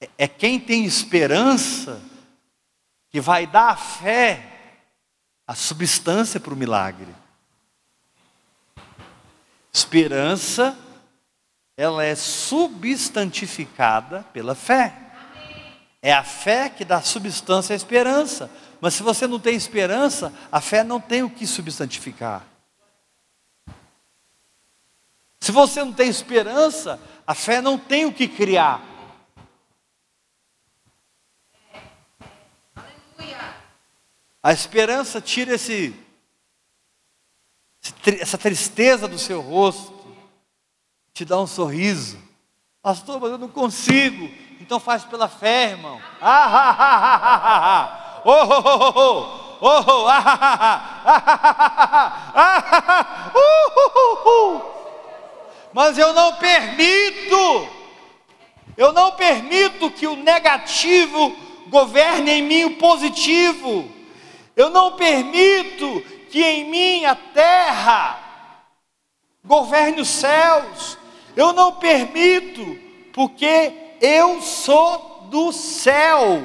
É, 0.00 0.10
é 0.18 0.28
quem 0.28 0.58
tem 0.58 0.84
esperança 0.84 2.02
que 3.10 3.20
vai 3.20 3.46
dar 3.46 3.68
a 3.68 3.76
fé, 3.76 4.44
a 5.46 5.54
substância 5.54 6.40
para 6.40 6.54
o 6.54 6.56
milagre. 6.56 7.14
Esperança, 9.72 10.76
ela 11.76 12.04
é 12.04 12.16
substantificada 12.16 14.24
pela 14.32 14.54
fé. 14.54 14.94
É 16.00 16.12
a 16.12 16.24
fé 16.24 16.68
que 16.68 16.84
dá 16.84 17.00
substância 17.00 17.74
à 17.74 17.76
esperança. 17.76 18.50
Mas 18.82 18.94
se 18.94 19.02
você 19.04 19.28
não 19.28 19.38
tem 19.38 19.54
esperança, 19.54 20.34
a 20.50 20.60
fé 20.60 20.82
não 20.82 21.00
tem 21.00 21.22
o 21.22 21.30
que 21.30 21.46
substantificar. 21.46 22.44
Se 25.38 25.52
você 25.52 25.84
não 25.84 25.92
tem 25.92 26.08
esperança, 26.08 27.00
a 27.24 27.32
fé 27.32 27.60
não 27.60 27.78
tem 27.78 28.06
o 28.06 28.12
que 28.12 28.26
criar. 28.26 28.82
A 34.42 34.52
esperança 34.52 35.20
tira 35.20 35.54
esse, 35.54 35.94
essa 38.18 38.36
tristeza 38.36 39.06
do 39.06 39.16
seu 39.16 39.40
rosto, 39.40 39.94
te 41.14 41.24
dá 41.24 41.40
um 41.40 41.46
sorriso. 41.46 42.18
Pastor, 42.82 43.20
mas 43.20 43.30
eu 43.30 43.38
não 43.38 43.48
consigo. 43.48 44.28
Então 44.60 44.80
faz 44.80 45.04
pela 45.04 45.28
fé, 45.28 45.70
irmão. 45.70 46.02
Ah, 46.20 46.46
ah, 46.46 46.76
ah, 46.76 47.16
ah, 47.16 47.36
ah, 47.36 47.96
ah. 47.98 48.01
Oh, 48.24 48.30
oh, 48.30 48.62
oh, 48.64 49.42
oh, 49.60 49.84
oh, 49.86 50.06
ah, 50.08 50.22
ah, 51.04 51.22
ah, 52.34 52.72
ah, 52.94 53.32
uh, 53.34 54.62
Mas 55.72 55.98
eu 55.98 56.12
não 56.12 56.34
permito, 56.34 57.68
eu 58.76 58.92
não 58.92 59.12
permito 59.12 59.90
que 59.90 60.06
o 60.06 60.14
negativo 60.14 61.36
governe 61.68 62.30
em 62.30 62.42
mim 62.42 62.64
o 62.64 62.76
positivo. 62.76 63.90
Eu 64.54 64.70
não 64.70 64.92
permito 64.92 66.00
que 66.30 66.44
em 66.44 66.70
mim 66.70 67.04
a 67.04 67.14
terra 67.14 68.18
governe 69.44 70.00
os 70.00 70.08
céus. 70.08 70.98
Eu 71.34 71.52
não 71.52 71.72
permito, 71.72 72.78
porque 73.12 73.72
eu 74.00 74.40
sou 74.42 75.28
do 75.30 75.52
céu. 75.52 76.42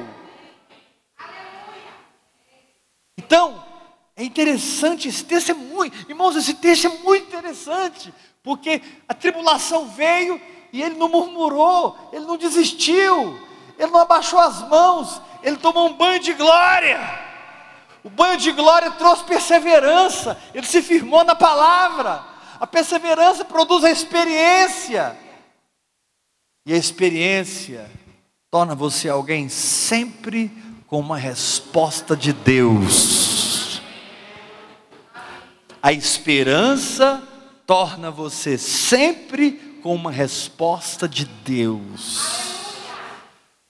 Então, 3.28 3.62
é 4.16 4.24
interessante 4.24 5.10
esse 5.10 5.26
texto 5.26 5.52
é 5.52 5.54
muito, 5.54 6.10
irmãos, 6.10 6.38
esse 6.38 6.54
texto 6.54 6.88
é 6.88 6.90
muito 6.90 7.28
interessante, 7.28 8.13
porque 8.42 8.82
a 9.06 9.13
tribulação 9.13 9.90
veio 9.90 10.42
e 10.72 10.82
ele 10.82 10.96
não 10.96 11.10
murmurou, 11.10 12.10
ele 12.13 12.26
não 12.26 12.38
desistiu, 12.38 13.38
ele 13.78 13.92
não 13.92 14.00
abaixou 14.00 14.40
as 14.40 14.66
mãos, 14.70 15.22
ele 15.44 15.58
tomou 15.58 15.90
um 15.90 15.94
banho 15.94 16.22
de 16.22 16.32
glória. 16.34 16.98
O 18.02 18.10
banho 18.10 18.38
de 18.38 18.54
glória 18.54 18.92
trouxe 18.92 19.26
perseverança, 19.26 20.40
ele 20.54 20.66
se 20.66 20.82
firmou 20.82 21.26
na 21.26 21.36
palavra. 21.36 22.24
A 22.62 22.66
perseverança 22.66 23.44
produz 23.44 23.84
a 23.84 23.92
experiência. 23.92 25.18
E 26.66 26.74
a 26.74 26.78
experiência 26.78 27.92
torna 28.50 28.74
você 28.74 29.10
alguém 29.10 29.50
sempre 29.50 30.50
com 30.88 31.00
uma 31.00 31.17
resposta 31.17 32.15
de 32.15 32.32
Deus. 32.32 33.82
A 35.84 35.91
esperança 35.91 37.21
torna 37.65 38.10
você 38.10 38.58
sempre 38.58 39.52
com 39.84 39.93
uma 39.93 40.12
resposta 40.12 41.08
de 41.08 41.26
Deus. 41.26 42.76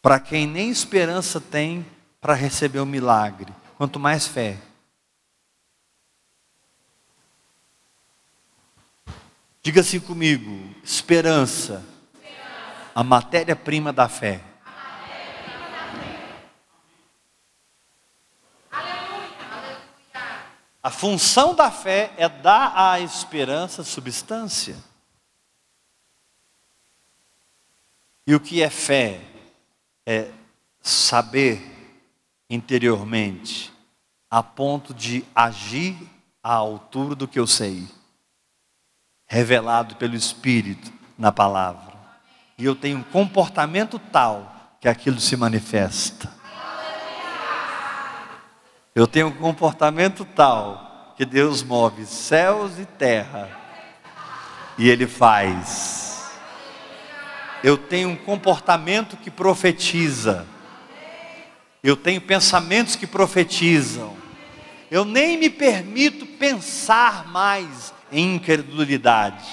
Para 0.02 0.20
quem 0.20 0.48
nem 0.48 0.70
esperança 0.70 1.42
tem 1.42 1.86
para 2.22 2.34
receber 2.34 2.80
o 2.80 2.84
um 2.84 2.86
milagre, 2.86 3.52
quanto 3.78 4.00
mais 4.00 4.28
fé. 4.28 4.58
Diga 9.62 9.82
assim 9.82 10.00
comigo: 10.00 10.74
esperança, 10.84 11.84
a 12.96 13.04
matéria-prima 13.04 13.92
da 13.92 14.08
fé. 14.08 14.47
A 20.88 20.90
função 20.90 21.54
da 21.54 21.70
fé 21.70 22.14
é 22.16 22.30
dar 22.30 22.72
à 22.74 22.98
esperança 23.02 23.84
substância. 23.84 24.78
E 28.26 28.34
o 28.34 28.40
que 28.40 28.64
é 28.64 28.70
fé? 28.70 29.20
É 30.06 30.32
saber 30.82 31.62
interiormente, 32.50 33.70
a 34.32 34.42
ponto 34.42 34.94
de 34.94 35.26
agir 35.36 35.98
à 36.42 36.54
altura 36.54 37.16
do 37.16 37.28
que 37.28 37.38
eu 37.38 37.46
sei, 37.46 37.86
revelado 39.26 39.98
pelo 39.98 40.16
Espírito 40.16 40.94
na 41.18 41.34
palavra. 41.34 41.98
E 42.58 42.64
eu 42.64 42.74
tenho 42.74 43.00
um 43.00 43.04
comportamento 43.04 44.00
tal 44.00 44.78
que 44.80 44.88
aquilo 44.88 45.20
se 45.20 45.36
manifesta. 45.36 46.34
Eu 48.98 49.06
tenho 49.06 49.28
um 49.28 49.32
comportamento 49.32 50.26
tal 50.26 51.14
que 51.16 51.24
Deus 51.24 51.62
move 51.62 52.04
céus 52.04 52.80
e 52.80 52.86
terra 52.86 53.48
e 54.76 54.90
Ele 54.90 55.06
faz. 55.06 56.32
Eu 57.64 57.78
tenho 57.78 58.10
um 58.10 58.16
comportamento 58.16 59.16
que 59.16 59.30
profetiza. 59.30 60.48
Eu 61.84 61.96
tenho 61.96 62.20
pensamentos 62.20 62.96
que 62.96 63.06
profetizam. 63.06 64.16
Eu 64.90 65.06
nem 65.06 65.38
me 65.38 65.52
permito 65.52 66.26
pensar 66.26 67.28
mais 67.28 67.94
em 68.12 68.34
incredulidade. 68.34 69.46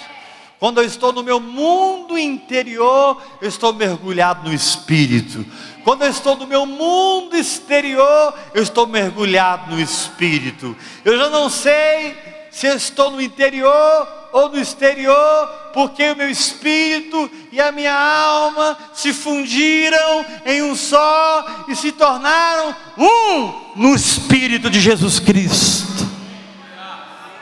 Quando 0.59 0.81
eu 0.81 0.87
estou 0.87 1.13
no 1.13 1.23
meu 1.23 1.39
mundo 1.39 2.17
interior, 2.17 3.23
eu 3.43 3.49
estou 3.51 3.75
mergulhado 3.75 4.49
no 4.49 4.55
Espírito. 4.55 5.45
Quando 5.85 6.03
eu 6.03 6.11
estou 6.11 6.35
no 6.35 6.47
meu 6.47 6.65
mundo 6.65 7.37
exterior, 7.37 8.35
eu 8.55 8.63
estou 8.63 8.87
mergulhado 8.87 9.71
no 9.71 9.79
espírito. 9.79 10.75
Eu 11.05 11.19
já 11.19 11.29
não 11.29 11.51
sei 11.51 12.17
se 12.51 12.67
eu 12.67 12.75
estou 12.75 13.11
no 13.11 13.21
interior 13.21 14.09
ou 14.33 14.49
no 14.49 14.59
exterior, 14.59 15.47
porque 15.75 16.11
o 16.11 16.17
meu 16.17 16.31
espírito 16.31 17.31
e 17.53 17.61
a 17.61 17.71
minha 17.71 17.95
alma 17.95 18.79
se 18.95 19.13
fundiram 19.13 20.25
em 20.47 20.63
um 20.63 20.75
só 20.75 21.65
e 21.69 21.77
se 21.77 21.93
tornaram 21.93 22.75
um 22.97 23.73
no 23.77 23.95
espírito 23.95 24.71
de 24.71 24.81
Jesus 24.81 25.21
Cristo. 25.21 26.09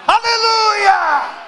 Aleluia! 0.05 1.43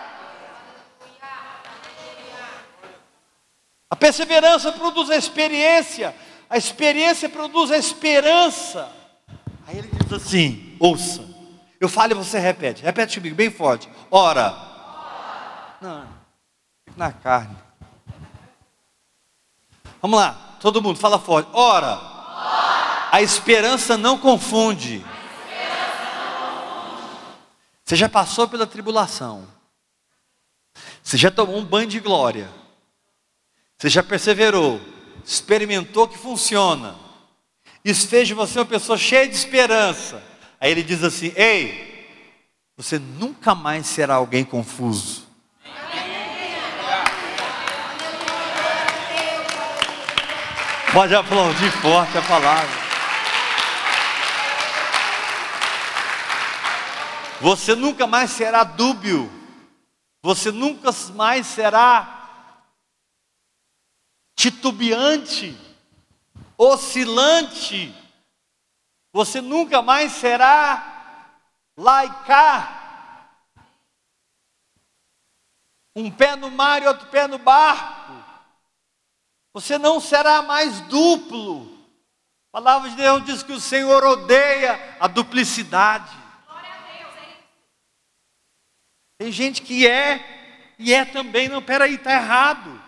A 3.90 3.96
perseverança 3.96 4.70
produz 4.70 5.10
a 5.10 5.16
experiência 5.16 6.14
a 6.54 6.56
experiência 6.56 7.28
produz 7.28 7.72
a 7.72 7.76
esperança. 7.76 8.88
Aí 9.66 9.78
ele 9.78 9.88
diz 9.88 10.12
assim: 10.12 10.76
ouça, 10.78 11.20
eu 11.80 11.88
falo 11.88 12.12
e 12.12 12.14
você 12.14 12.38
repete, 12.38 12.80
repete 12.80 13.18
comigo 13.18 13.34
bem 13.34 13.50
forte. 13.50 13.90
Ora, 14.08 14.56
não, 15.80 16.06
na 16.96 17.10
carne. 17.10 17.56
Vamos 20.00 20.16
lá, 20.16 20.56
todo 20.60 20.80
mundo, 20.80 20.96
fala 20.96 21.18
forte. 21.18 21.50
Ora, 21.52 21.98
a 23.10 23.20
esperança 23.20 23.98
não 23.98 24.16
confunde. 24.16 25.04
Você 27.84 27.96
já 27.96 28.08
passou 28.08 28.46
pela 28.46 28.64
tribulação. 28.66 29.44
Você 31.02 31.16
já 31.16 31.32
tomou 31.32 31.58
um 31.58 31.64
banho 31.64 31.88
de 31.88 31.98
glória. 31.98 32.48
Você 33.76 33.88
já 33.88 34.04
perseverou, 34.04 34.80
experimentou 35.24 36.06
que 36.06 36.18
funciona. 36.18 36.96
De 37.84 37.90
você 38.34 38.58
uma 38.58 38.64
pessoa 38.66 38.96
cheia 38.96 39.28
de 39.28 39.34
esperança. 39.34 40.22
Aí 40.60 40.70
ele 40.70 40.82
diz 40.82 41.02
assim: 41.02 41.32
Ei, 41.36 41.94
você 42.76 42.98
nunca 42.98 43.54
mais 43.54 43.86
será 43.86 44.14
alguém 44.14 44.44
confuso. 44.44 45.24
Pode 50.92 51.14
aplaudir 51.14 51.70
forte 51.72 52.16
a 52.16 52.22
palavra. 52.22 52.84
Você 57.40 57.74
nunca 57.74 58.06
mais 58.06 58.30
será 58.30 58.62
dúbio. 58.62 59.30
Você 60.22 60.50
nunca 60.50 60.90
mais 61.14 61.46
será 61.46 62.13
titubeante, 64.34 65.56
oscilante. 66.56 67.94
Você 69.12 69.40
nunca 69.40 69.80
mais 69.80 70.12
será 70.12 71.38
laicar. 71.76 72.82
Um 75.96 76.10
pé 76.10 76.34
no 76.34 76.50
mar 76.50 76.82
e 76.82 76.86
outro 76.86 77.06
pé 77.08 77.28
no 77.28 77.38
barco. 77.38 78.12
Você 79.52 79.78
não 79.78 80.00
será 80.00 80.42
mais 80.42 80.80
duplo. 80.82 81.72
A 82.52 82.60
palavra 82.60 82.90
de 82.90 82.96
Deus 82.96 83.24
diz 83.24 83.42
que 83.42 83.52
o 83.52 83.60
Senhor 83.60 84.04
odeia 84.04 84.96
a 84.98 85.06
duplicidade. 85.06 86.10
Tem 89.16 89.30
gente 89.30 89.62
que 89.62 89.86
é 89.86 90.74
e 90.78 90.92
é 90.92 91.04
também, 91.04 91.48
não, 91.48 91.62
peraí, 91.62 91.94
está 91.94 92.12
errado. 92.12 92.82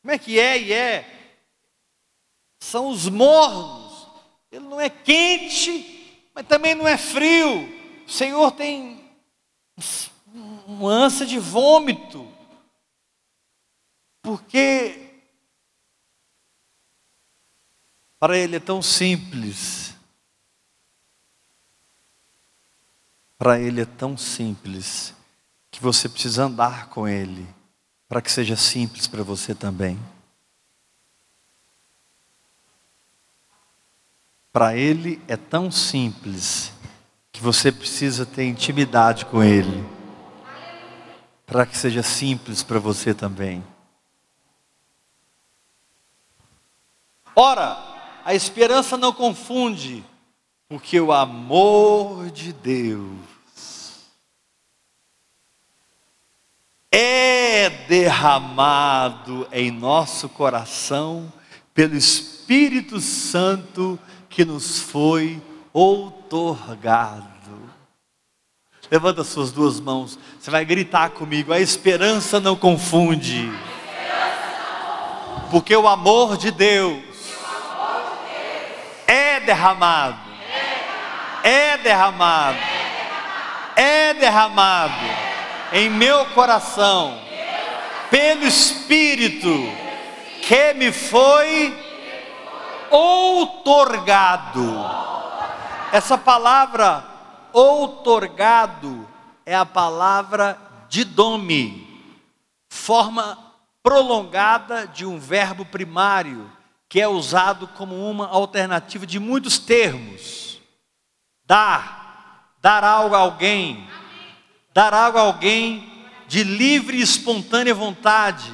Como 0.00 0.12
é 0.12 0.18
que 0.18 0.38
é 0.38 0.58
e 0.58 0.72
é? 0.72 1.34
São 2.60 2.88
os 2.88 3.08
mornos. 3.08 4.08
Ele 4.50 4.64
não 4.64 4.80
é 4.80 4.88
quente, 4.88 6.30
mas 6.34 6.46
também 6.46 6.74
não 6.74 6.86
é 6.86 6.96
frio. 6.96 7.68
O 8.06 8.10
Senhor 8.10 8.52
tem 8.52 9.04
uma 10.66 10.90
ânsia 10.90 11.26
de 11.26 11.38
vômito. 11.38 12.26
Porque 14.22 15.08
para 18.18 18.36
Ele 18.36 18.56
é 18.56 18.60
tão 18.60 18.82
simples. 18.82 19.94
Para 23.36 23.60
Ele 23.60 23.82
é 23.82 23.86
tão 23.86 24.16
simples 24.16 25.14
que 25.70 25.80
você 25.80 26.08
precisa 26.08 26.44
andar 26.44 26.88
com 26.88 27.06
Ele, 27.06 27.46
para 28.08 28.22
que 28.22 28.32
seja 28.32 28.56
simples 28.56 29.06
para 29.06 29.22
você 29.22 29.54
também. 29.54 29.98
Para 34.50 34.74
Ele 34.74 35.22
é 35.28 35.36
tão 35.36 35.70
simples 35.70 36.72
que 37.30 37.40
você 37.40 37.70
precisa 37.70 38.24
ter 38.24 38.46
intimidade 38.46 39.26
com 39.26 39.44
Ele, 39.44 39.86
para 41.46 41.66
que 41.66 41.76
seja 41.76 42.02
simples 42.02 42.62
para 42.62 42.78
você 42.78 43.12
também. 43.12 43.62
Ora, 47.36 47.76
a 48.24 48.34
esperança 48.34 48.96
não 48.96 49.12
confunde, 49.12 50.02
porque 50.68 50.98
o 50.98 51.12
amor 51.12 52.30
de 52.30 52.52
Deus 52.52 53.37
é 56.90 57.68
derramado 57.88 59.46
em 59.52 59.70
nosso 59.70 60.28
coração 60.28 61.32
pelo 61.74 61.94
Espírito 61.94 63.00
Santo 63.00 63.98
que 64.28 64.44
nos 64.44 64.78
foi 64.80 65.40
outorgado. 65.72 67.28
Levanta 68.90 69.22
suas 69.22 69.52
duas 69.52 69.78
mãos, 69.78 70.18
você 70.40 70.50
vai 70.50 70.64
gritar 70.64 71.10
comigo: 71.10 71.52
a 71.52 71.60
esperança 71.60 72.40
não 72.40 72.56
confunde, 72.56 73.52
porque 75.50 75.76
o 75.76 75.86
amor 75.86 76.38
de 76.38 76.50
Deus 76.50 77.02
é 79.06 79.40
derramado, 79.40 80.18
é 81.44 81.76
derramado, 81.76 82.58
é 83.76 84.14
derramado 84.14 85.27
em 85.72 85.90
meu 85.90 86.26
coração, 86.26 87.18
pelo 88.10 88.44
Espírito 88.44 89.48
que 90.42 90.72
me 90.74 90.90
foi 90.92 91.76
outorgado. 92.90 94.64
Essa 95.92 96.16
palavra 96.16 97.04
outorgado 97.52 99.06
é 99.44 99.54
a 99.54 99.66
palavra 99.66 100.58
didome, 100.88 102.02
forma 102.70 103.38
prolongada 103.82 104.86
de 104.86 105.04
um 105.04 105.18
verbo 105.18 105.64
primário 105.64 106.50
que 106.88 107.00
é 107.00 107.06
usado 107.06 107.68
como 107.68 108.08
uma 108.08 108.26
alternativa 108.26 109.06
de 109.06 109.18
muitos 109.18 109.58
termos. 109.58 110.58
Dar, 111.44 112.54
dar 112.60 112.82
algo 112.82 113.14
a 113.14 113.18
alguém, 113.18 113.88
dar 114.78 114.94
algo 114.94 115.18
a 115.18 115.22
alguém 115.22 116.06
de 116.28 116.44
livre 116.44 116.98
e 116.98 117.02
espontânea 117.02 117.74
vontade, 117.74 118.48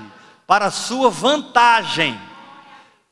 para 0.46 0.70
sua 0.70 1.10
vantagem, 1.10 2.18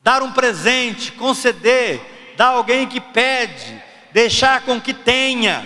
dar 0.00 0.22
um 0.22 0.32
presente, 0.32 1.12
conceder, 1.12 2.34
dar 2.38 2.46
a 2.46 2.52
alguém 2.52 2.88
que 2.88 3.02
pede, 3.02 3.82
deixar 4.14 4.62
com 4.62 4.80
que 4.80 4.94
tenha, 4.94 5.62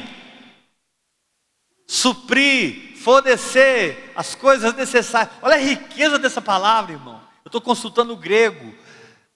suprir, 1.86 2.98
fornecer 2.98 4.12
as 4.16 4.34
coisas 4.34 4.74
necessárias. 4.74 5.32
Olha 5.40 5.54
a 5.54 5.60
riqueza 5.60 6.18
dessa 6.18 6.42
palavra, 6.42 6.94
irmão. 6.94 7.22
Eu 7.44 7.48
estou 7.48 7.60
consultando 7.60 8.12
o 8.12 8.16
grego. 8.16 8.74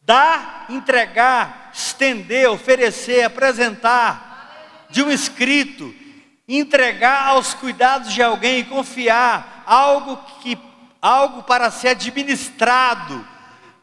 Dar, 0.03 0.67
entregar, 0.69 1.71
estender, 1.73 2.51
oferecer, 2.51 3.23
apresentar, 3.23 4.89
de 4.91 5.01
um 5.01 5.13
escrito, 5.13 5.95
entregar 6.59 7.29
aos 7.29 7.55
cuidados 7.55 8.13
de 8.13 8.23
alguém 8.23 8.65
confiar 8.65 9.63
algo 9.67 10.17
que 10.41 10.59
algo 11.01 11.43
para 11.43 11.71
ser 11.71 11.89
administrado, 11.89 13.27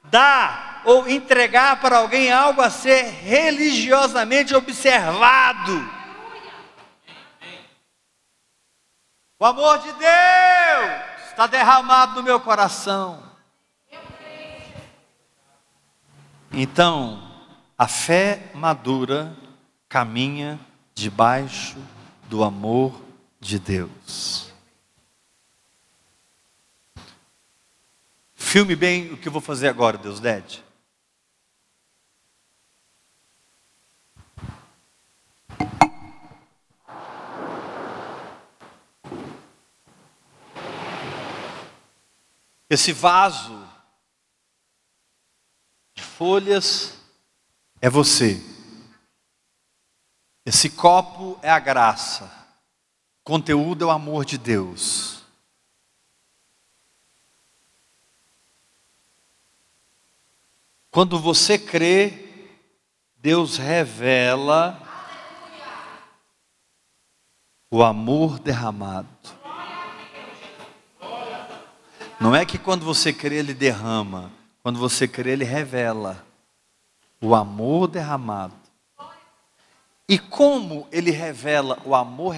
dar 0.04 0.82
ou 0.86 1.08
entregar 1.08 1.80
para 1.80 1.98
alguém 1.98 2.32
algo 2.32 2.62
a 2.62 2.70
ser 2.70 3.04
religiosamente 3.04 4.56
observado. 4.56 5.98
O 9.40 9.46
amor 9.46 9.80
de 9.80 9.92
Deus 9.94 11.02
está 11.30 11.48
derramado 11.48 12.16
no 12.16 12.24
meu 12.24 12.40
coração. 12.40 13.24
Então, 16.52 17.22
a 17.78 17.88
fé 17.88 18.52
madura 18.56 19.36
caminha 19.88 20.60
debaixo 20.96 21.78
do 22.28 22.44
amor 22.44 23.02
de 23.40 23.58
Deus. 23.58 24.52
Filme 28.34 28.76
bem 28.76 29.12
o 29.12 29.18
que 29.18 29.28
eu 29.28 29.32
vou 29.32 29.42
fazer 29.42 29.68
agora, 29.68 29.98
Deus 29.98 30.20
Dede. 30.20 30.64
Esse 42.70 42.92
vaso 42.92 43.66
de 45.96 46.04
folhas 46.04 46.98
é 47.82 47.90
você. 47.90 48.57
Esse 50.48 50.70
copo 50.70 51.38
é 51.42 51.52
a 51.52 51.60
graça, 51.60 52.24
o 53.20 53.26
conteúdo 53.26 53.84
é 53.84 53.88
o 53.88 53.92
amor 53.92 54.24
de 54.24 54.38
Deus. 54.38 55.22
Quando 60.90 61.20
você 61.20 61.60
crê, 61.60 62.54
Deus 63.18 63.58
revela 63.58 64.82
o 67.70 67.84
amor 67.84 68.40
derramado. 68.40 69.10
Não 72.22 72.34
é 72.34 72.46
que 72.46 72.58
quando 72.58 72.86
você 72.86 73.12
crê, 73.12 73.36
Ele 73.36 73.54
derrama. 73.54 74.32
Quando 74.64 74.80
você 74.80 75.10
crê, 75.10 75.32
ele 75.32 75.44
revela 75.44 76.26
o 77.20 77.36
amor 77.36 77.90
derramado. 77.90 78.67
E 80.08 80.18
como 80.18 80.88
ele 80.92 81.12
revela 81.12 81.82
o 81.84 81.94
amor 81.94 82.34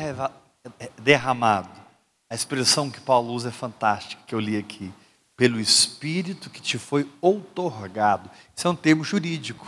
derramado? 0.98 1.80
A 2.28 2.34
expressão 2.34 2.90
que 2.90 3.00
Paulo 3.00 3.32
usa 3.32 3.50
é 3.50 3.52
fantástica, 3.52 4.24
que 4.26 4.34
eu 4.34 4.40
li 4.40 4.58
aqui. 4.58 4.92
Pelo 5.36 5.60
Espírito 5.60 6.50
que 6.50 6.62
te 6.62 6.78
foi 6.78 7.10
outorgado. 7.22 8.30
Isso 8.56 8.68
é 8.68 8.72
um 8.72 8.76
termo 8.76 9.04
jurídico. 9.04 9.66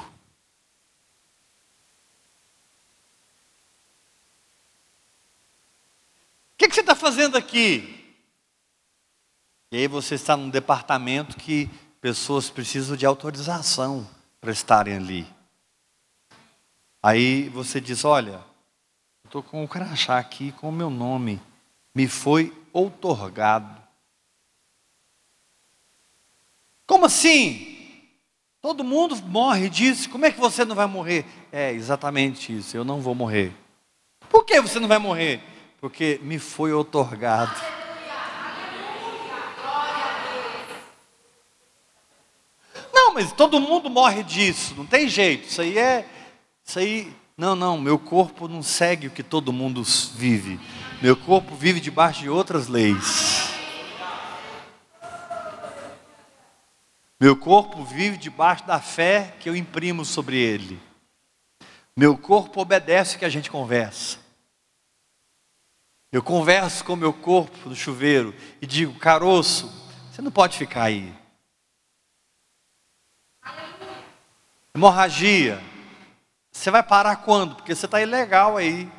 O 6.54 6.58
que, 6.58 6.68
que 6.68 6.76
você 6.76 6.82
está 6.82 6.96
fazendo 6.96 7.38
aqui? 7.38 7.98
E 9.72 9.78
aí 9.78 9.88
você 9.88 10.16
está 10.16 10.36
num 10.36 10.50
departamento 10.50 11.38
que 11.38 11.70
pessoas 12.02 12.50
precisam 12.50 12.98
de 12.98 13.06
autorização 13.06 14.08
para 14.40 14.52
estarem 14.52 14.96
ali. 14.96 15.41
Aí 17.02 17.50
você 17.50 17.82
diz: 17.82 18.06
Olha, 18.06 18.44
estou 19.26 19.42
com 19.42 19.64
o 19.64 19.68
crachá 19.68 20.18
aqui 20.18 20.52
com 20.52 20.70
o 20.70 20.72
meu 20.72 20.90
nome, 20.90 21.42
me 21.96 22.08
foi 22.08 22.54
outorgado. 22.72 23.82
Como 26.86 27.06
assim? 27.06 27.72
Todo 28.62 28.84
mundo 28.84 29.16
morre 29.24 29.70
disso, 29.70 30.10
como 30.10 30.26
é 30.26 30.32
que 30.32 30.40
você 30.40 30.64
não 30.64 30.76
vai 30.76 30.86
morrer? 30.86 31.26
É 31.52 31.72
exatamente 31.72 32.56
isso, 32.56 32.78
eu 32.78 32.84
não 32.84 33.02
vou 33.02 33.16
morrer. 33.16 33.52
Por 34.30 34.46
que 34.46 34.62
você 34.62 34.80
não 34.80 34.88
vai 34.88 35.00
morrer? 35.00 35.42
Porque 35.80 36.20
me 36.22 36.38
foi 36.38 36.72
outorgado. 36.72 37.60
Não, 42.94 43.16
mas 43.16 43.32
todo 43.32 43.60
mundo 43.60 43.90
morre 43.90 44.22
disso, 44.22 44.76
não 44.76 44.86
tem 44.86 45.08
jeito. 45.10 45.48
Isso 45.48 45.62
aí 45.62 45.78
é. 45.78 46.08
Isso 46.72 46.80
aí. 46.80 47.14
Não, 47.36 47.54
não, 47.54 47.78
meu 47.78 48.00
corpo 48.00 48.48
não 48.48 48.64
segue 48.64 49.08
o 49.08 49.12
que 49.12 49.22
todo 49.22 49.52
mundo 49.52 49.84
vive. 50.16 50.58
Meu 51.02 51.18
corpo 51.18 51.54
vive 51.54 51.82
debaixo 51.82 52.22
de 52.22 52.30
outras 52.30 52.70
leis. 52.70 53.50
Meu 57.20 57.36
corpo 57.36 57.84
vive 57.84 58.16
debaixo 58.16 58.66
da 58.66 58.80
fé 58.80 59.36
que 59.42 59.50
eu 59.50 59.56
imprimo 59.56 60.06
sobre 60.06 60.38
ele. 60.38 60.82
Meu 61.94 62.18
corpo 62.18 62.62
obedece 62.62 63.18
o 63.18 63.20
que 63.20 63.26
a 63.26 63.30
gente 63.30 63.52
conversa. 63.52 64.20
Eu 66.10 66.24
converso 66.24 66.86
com 66.86 66.96
meu 66.96 67.12
corpo 67.12 67.68
no 67.68 67.76
chuveiro 67.76 68.34
e 68.62 68.66
digo, 68.66 68.98
caroço, 68.98 69.70
você 70.10 70.22
não 70.22 70.32
pode 70.32 70.58
ficar 70.58 70.84
aí. 70.84 71.14
Hemorragia. 74.74 75.71
Você 76.52 76.70
vai 76.70 76.84
parar 76.84 77.18
quando? 77.18 77.56
Porque 77.56 77.74
você 77.74 77.86
está 77.86 78.02
ilegal 78.02 78.58
aí. 78.58 78.92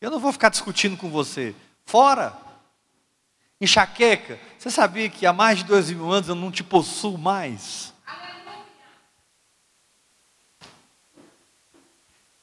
Eu 0.00 0.10
não 0.10 0.20
vou 0.20 0.32
ficar 0.32 0.50
discutindo 0.50 0.96
com 0.96 1.08
você. 1.08 1.54
Fora. 1.86 2.36
Enxaqueca. 3.60 4.38
Você 4.58 4.70
sabia 4.70 5.08
que 5.08 5.24
há 5.24 5.32
mais 5.32 5.58
de 5.58 5.64
dois 5.64 5.90
mil 5.90 6.12
anos 6.12 6.28
eu 6.28 6.34
não 6.34 6.52
te 6.52 6.62
possuo 6.62 7.16
mais? 7.16 7.94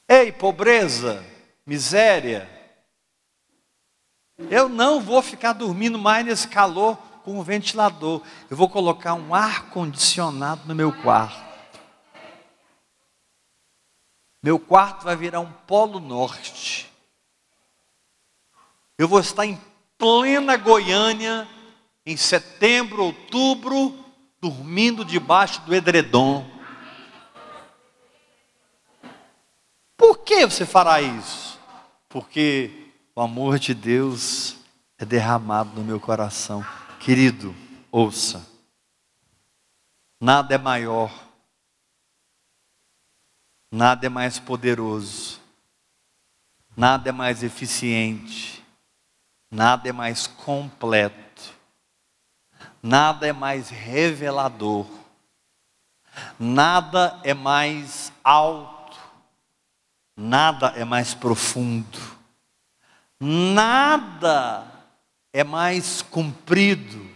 Ei, 0.08 0.32
pobreza, 0.32 1.24
miséria. 1.64 2.50
Eu 4.50 4.68
não 4.68 5.00
vou 5.00 5.22
ficar 5.22 5.52
dormindo 5.52 5.98
mais 5.98 6.26
nesse 6.26 6.48
calor 6.48 6.96
com 7.24 7.38
o 7.38 7.42
ventilador. 7.42 8.20
Eu 8.50 8.56
vou 8.56 8.68
colocar 8.68 9.14
um 9.14 9.34
ar 9.34 9.70
condicionado 9.70 10.62
no 10.66 10.74
meu 10.74 10.92
quarto. 10.92 11.51
Meu 14.42 14.58
quarto 14.58 15.04
vai 15.04 15.14
virar 15.14 15.40
um 15.40 15.52
polo 15.52 16.00
norte. 16.00 16.90
Eu 18.98 19.06
vou 19.06 19.20
estar 19.20 19.46
em 19.46 19.60
plena 19.96 20.56
Goiânia, 20.56 21.46
em 22.04 22.16
setembro, 22.16 23.04
outubro, 23.04 23.96
dormindo 24.40 25.04
debaixo 25.04 25.60
do 25.60 25.72
edredom. 25.72 26.44
Por 29.96 30.18
que 30.18 30.44
você 30.44 30.66
fará 30.66 31.00
isso? 31.00 31.56
Porque 32.08 32.90
o 33.14 33.20
amor 33.20 33.60
de 33.60 33.72
Deus 33.72 34.56
é 34.98 35.04
derramado 35.04 35.70
no 35.78 35.84
meu 35.84 36.00
coração. 36.00 36.66
Querido, 36.98 37.54
ouça. 37.92 38.44
Nada 40.20 40.56
é 40.56 40.58
maior 40.58 41.12
Nada 43.74 44.04
é 44.04 44.10
mais 44.10 44.38
poderoso, 44.38 45.40
nada 46.76 47.08
é 47.08 47.12
mais 47.12 47.42
eficiente, 47.42 48.62
nada 49.50 49.88
é 49.88 49.92
mais 49.92 50.26
completo, 50.26 51.54
nada 52.82 53.26
é 53.26 53.32
mais 53.32 53.70
revelador, 53.70 54.86
nada 56.38 57.18
é 57.24 57.32
mais 57.32 58.12
alto, 58.22 59.00
nada 60.14 60.74
é 60.76 60.84
mais 60.84 61.14
profundo, 61.14 61.98
nada 63.18 64.66
é 65.32 65.42
mais 65.42 66.02
comprido 66.02 67.10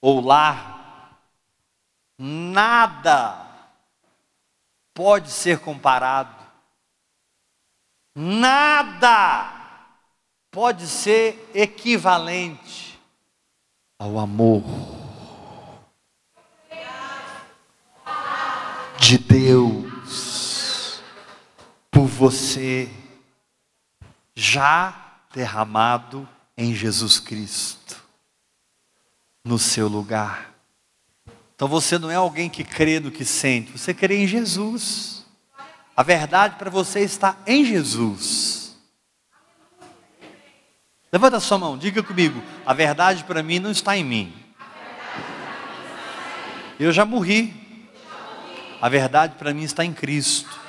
ou 0.00 0.20
largo, 0.20 0.74
nada 2.18 3.43
pode 4.94 5.30
ser 5.30 5.58
comparado. 5.58 6.42
Nada 8.14 9.52
pode 10.50 10.86
ser 10.86 11.50
equivalente 11.52 12.96
ao 13.98 14.18
amor 14.20 14.62
de 19.00 19.18
Deus 19.18 21.02
por 21.90 22.06
você, 22.06 22.88
já 24.34 25.20
derramado 25.32 26.26
em 26.56 26.74
Jesus 26.74 27.18
Cristo, 27.18 28.02
no 29.44 29.58
seu 29.58 29.88
lugar. 29.88 30.53
Então 31.54 31.68
você 31.68 31.98
não 31.98 32.10
é 32.10 32.16
alguém 32.16 32.48
que 32.48 32.64
crê 32.64 32.98
no 32.98 33.10
que 33.10 33.24
sente, 33.24 33.72
você 33.72 33.94
crê 33.94 34.22
em 34.22 34.26
Jesus. 34.26 35.24
A 35.96 36.02
verdade 36.02 36.56
para 36.56 36.70
você 36.70 37.00
está 37.00 37.36
em 37.46 37.64
Jesus. 37.64 38.76
Levanta 41.12 41.36
a 41.36 41.40
sua 41.40 41.58
mão, 41.58 41.78
diga 41.78 42.02
comigo: 42.02 42.42
a 42.66 42.74
verdade 42.74 43.22
para 43.22 43.42
mim 43.42 43.60
não 43.60 43.70
está 43.70 43.96
em 43.96 44.02
mim. 44.02 44.34
Eu 46.78 46.92
já 46.92 47.04
morri. 47.04 47.62
A 48.82 48.88
verdade 48.88 49.36
para 49.38 49.54
mim 49.54 49.62
está 49.62 49.84
em 49.84 49.92
Cristo. 49.92 50.60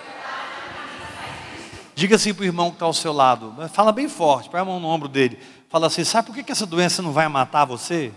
Diga 1.95 2.15
assim 2.17 2.33
para 2.33 2.43
o 2.43 2.45
irmão 2.45 2.69
que 2.69 2.75
está 2.75 2.85
ao 2.85 2.93
seu 2.93 3.11
lado, 3.11 3.55
fala 3.69 3.91
bem 3.91 4.07
forte, 4.07 4.49
põe 4.49 4.59
a 4.59 4.65
mão 4.65 4.79
no 4.79 4.87
ombro 4.87 5.07
dele. 5.07 5.39
Fala 5.69 5.87
assim: 5.87 6.03
sabe 6.03 6.27
por 6.27 6.35
que 6.35 6.51
essa 6.51 6.65
doença 6.65 7.01
não 7.01 7.11
vai 7.11 7.27
matar 7.27 7.65
você? 7.65 8.13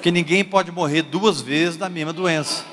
Porque 0.00 0.10
ninguém 0.10 0.42
pode 0.42 0.72
morrer 0.72 1.02
duas 1.02 1.42
vezes 1.42 1.76
da 1.76 1.86
mesma 1.86 2.10
doença. 2.10 2.64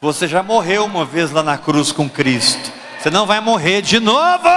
Você 0.00 0.26
já 0.26 0.42
morreu 0.42 0.86
uma 0.86 1.04
vez 1.04 1.30
lá 1.30 1.42
na 1.42 1.58
cruz 1.58 1.92
com 1.92 2.08
Cristo. 2.08 2.72
Você 2.98 3.10
não 3.10 3.26
vai 3.26 3.38
morrer 3.42 3.82
de 3.82 4.00
novo. 4.00 4.48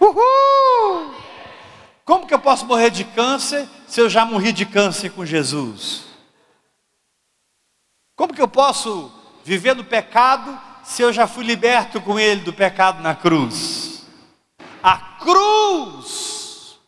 Uhul! 0.00 1.14
Como 2.06 2.26
que 2.26 2.32
eu 2.32 2.38
posso 2.38 2.64
morrer 2.64 2.88
de 2.88 3.04
câncer 3.04 3.68
se 3.86 4.00
eu 4.00 4.08
já 4.08 4.24
morri 4.24 4.52
de 4.52 4.64
câncer 4.64 5.10
com 5.10 5.26
Jesus? 5.26 6.04
Como 8.16 8.32
que 8.32 8.40
eu 8.40 8.48
posso 8.48 9.12
viver 9.44 9.76
no 9.76 9.84
pecado 9.84 10.58
se 10.82 11.02
eu 11.02 11.12
já 11.12 11.26
fui 11.26 11.44
liberto 11.44 12.00
com 12.00 12.18
Ele 12.18 12.40
do 12.40 12.52
pecado 12.54 13.02
na 13.02 13.14
cruz? 13.14 13.79
A 14.82 14.98
cruz. 15.18 16.78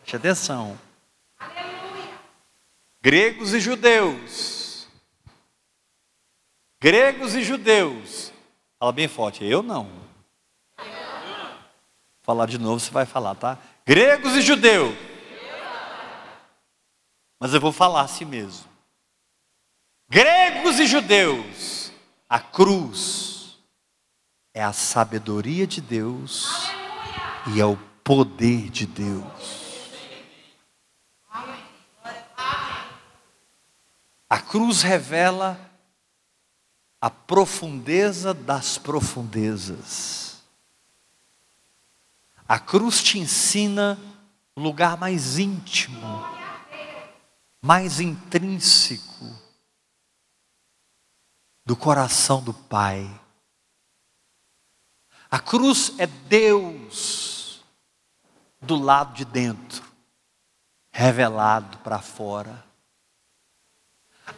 Preste 0.00 0.16
atenção. 0.16 0.78
Gregos 3.00 3.52
e 3.52 3.60
judeus. 3.60 4.88
Gregos 6.80 7.34
e 7.34 7.42
judeus. 7.42 8.32
Fala 8.78 8.92
bem 8.92 9.08
forte, 9.08 9.44
eu 9.44 9.62
não. 9.62 9.90
Falar 12.22 12.46
de 12.46 12.58
novo, 12.58 12.78
você 12.78 12.90
vai 12.90 13.06
falar, 13.06 13.34
tá? 13.34 13.58
Gregos 13.86 14.34
e 14.36 14.42
judeus. 14.42 14.94
Mas 17.40 17.54
eu 17.54 17.60
vou 17.60 17.72
falar 17.72 18.02
assim 18.02 18.24
mesmo. 18.24 18.68
Gregos 20.08 20.78
e 20.78 20.86
judeus, 20.86 21.92
a 22.28 22.40
cruz 22.40 23.37
é 24.58 24.64
a 24.64 24.72
sabedoria 24.72 25.68
de 25.68 25.80
Deus 25.80 26.68
e 27.54 27.60
é 27.60 27.64
o 27.64 27.76
poder 28.02 28.68
de 28.70 28.86
Deus. 28.86 29.92
A 34.28 34.40
cruz 34.40 34.82
revela 34.82 35.56
a 37.00 37.08
profundeza 37.08 38.34
das 38.34 38.76
profundezas. 38.76 40.42
A 42.48 42.58
cruz 42.58 43.00
te 43.00 43.16
ensina 43.16 43.96
o 44.56 44.60
lugar 44.60 44.96
mais 44.96 45.38
íntimo, 45.38 46.26
mais 47.62 48.00
intrínseco 48.00 49.24
do 51.64 51.76
coração 51.76 52.42
do 52.42 52.52
Pai. 52.52 53.08
A 55.30 55.38
cruz 55.38 55.92
é 55.98 56.06
Deus 56.06 57.62
do 58.60 58.76
lado 58.76 59.14
de 59.14 59.24
dentro, 59.24 59.82
revelado 60.90 61.78
para 61.78 61.98
fora. 61.98 62.64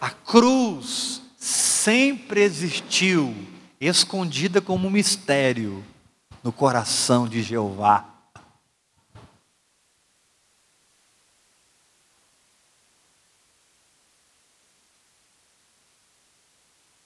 A 0.00 0.10
cruz 0.10 1.22
sempre 1.36 2.42
existiu, 2.42 3.34
escondida 3.80 4.60
como 4.60 4.88
um 4.88 4.90
mistério 4.90 5.84
no 6.42 6.52
coração 6.52 7.28
de 7.28 7.42
Jeová. 7.42 8.06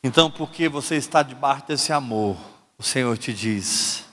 Então, 0.03 0.31
porque 0.31 0.69
você 0.69 0.97
está 0.97 1.23
debaixo 1.23 1.67
desse 1.67 1.91
amor, 1.91 2.37
o 2.79 2.83
Senhor 2.83 3.17
te 3.17 3.33
diz: 3.33 4.05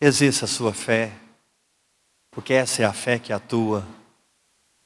exerça 0.00 0.44
a 0.44 0.48
sua 0.48 0.72
fé, 0.72 1.12
porque 2.30 2.52
essa 2.52 2.82
é 2.82 2.84
a 2.84 2.92
fé 2.92 3.18
que 3.18 3.32
atua 3.32 3.86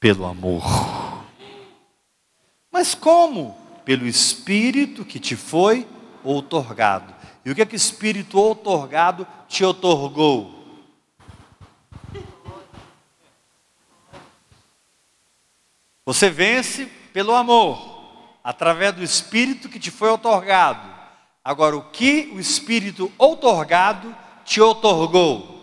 pelo 0.01 0.27
amor. 0.27 0.63
Mas 2.71 2.95
como? 2.95 3.57
Pelo 3.85 4.07
Espírito 4.07 5.05
que 5.05 5.19
te 5.19 5.35
foi 5.35 5.87
outorgado. 6.23 7.15
E 7.45 7.51
o 7.51 7.55
que 7.55 7.63
é 7.63 7.67
que 7.67 7.75
o 7.75 7.77
Espírito 7.77 8.39
outorgado 8.39 9.27
te 9.49 9.65
outorgou? 9.65 10.57
Você 16.05 16.31
vence 16.31 16.87
pelo 17.13 17.35
amor, 17.35 18.39
através 18.43 18.95
do 18.95 19.03
Espírito 19.03 19.69
que 19.69 19.79
te 19.79 19.91
foi 19.91 20.09
outorgado. 20.09 20.98
Agora, 21.49 21.79
o 21.79 21.81
que 21.81 22.31
o 22.35 22.39
Espírito 22.39 23.11
outorgado 23.17 24.15
te 24.45 24.61
outorgou? 24.61 25.59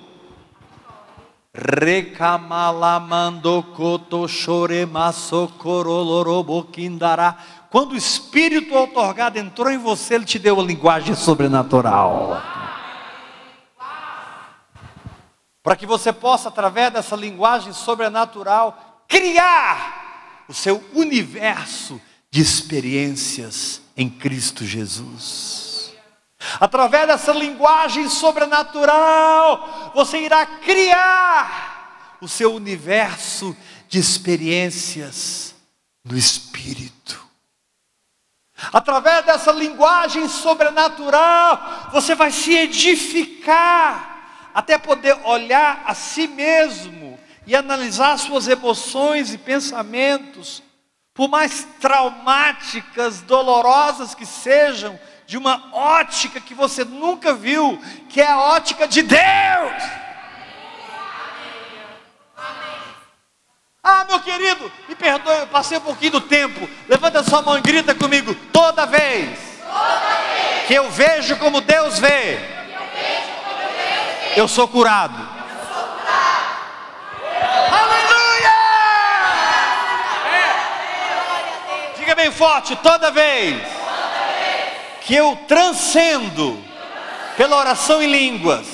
Quando 7.69 7.91
o 7.91 7.95
Espírito 7.95 8.73
outorgado 8.73 9.38
entrou 9.38 9.69
em 9.69 9.77
você, 9.77 10.15
ele 10.15 10.25
te 10.25 10.39
deu 10.39 10.59
a 10.59 10.63
linguagem 10.63 11.13
sobrenatural. 11.13 12.41
Para 15.61 15.75
que 15.75 15.86
você 15.86 16.11
possa, 16.11 16.49
através 16.49 16.91
dessa 16.91 17.15
linguagem 17.15 17.73
sobrenatural, 17.73 19.03
criar 19.07 20.45
o 20.49 20.53
seu 20.53 20.83
universo 20.95 22.01
de 22.31 22.41
experiências 22.41 23.83
em 23.95 24.09
Cristo 24.09 24.65
Jesus. 24.65 25.64
Através 26.60 27.08
dessa 27.08 27.32
linguagem 27.32 28.10
sobrenatural, 28.10 29.91
você 29.93 30.20
irá 30.20 30.46
criar 30.46 32.18
o 32.22 32.28
seu 32.28 32.54
universo 32.54 33.56
de 33.88 34.00
experiências 34.00 35.56
no 36.04 36.18
Espírito. 36.18 37.24
Através 38.72 39.26
dessa 39.26 39.52
linguagem 39.52 40.28
sobrenatural, 40.30 41.89
você 41.91 42.16
vai 42.16 42.32
se 42.32 42.54
edificar, 42.56 44.50
até 44.54 44.78
poder 44.78 45.18
olhar 45.26 45.84
a 45.86 45.93
si 45.93 46.28
mesmo 46.28 47.20
e 47.46 47.56
analisar 47.56 48.18
suas 48.18 48.48
emoções 48.48 49.34
e 49.34 49.38
pensamentos 49.38 50.64
por 51.14 51.30
mais 51.30 51.66
traumáticas, 51.80 53.22
dolorosas 53.22 54.14
que 54.14 54.26
sejam, 54.26 55.00
de 55.26 55.38
uma 55.38 55.69
ótica 55.71 56.39
que 56.39 56.53
você 56.53 56.84
nunca 56.84 57.34
viu, 57.34 57.82
que 58.09 58.21
é 58.21 58.28
a 58.28 58.39
ótica 58.39 58.88
de 58.88 59.01
Deus. 59.01 59.84
Ah, 63.84 64.05
meu 64.09 64.19
querido, 64.19 64.71
me 64.88 64.95
perdoe, 64.95 65.39
eu 65.39 65.47
passei 65.47 65.78
um 65.78 65.82
pouquinho 65.82 66.13
do 66.13 66.21
tempo. 66.21 66.67
Levanta 66.88 67.23
sua 67.23 67.41
mão 67.41 67.57
e 67.57 67.61
grita 67.61 67.93
comigo 67.93 68.34
toda 68.51 68.86
vez, 68.86 69.38
toda 69.61 69.99
vez. 70.34 70.67
que 70.67 70.73
eu 70.73 70.89
vejo 70.89 71.38
como 71.38 71.61
Deus 71.61 71.99
vê. 71.99 72.34
Eu, 72.34 72.39
como 72.39 72.88
Deus 72.88 74.34
vê. 74.34 74.41
eu 74.41 74.47
sou 74.47 74.67
curado. 74.67 75.36
bem 82.26 82.32
forte, 82.32 82.76
toda 82.78 83.11
vez, 83.11 83.61
que 85.06 85.14
eu 85.16 85.38
transcendo 85.47 86.60
pela 87.38 87.58
oração 87.58 88.01
em 88.01 88.12
línguas 88.12 88.68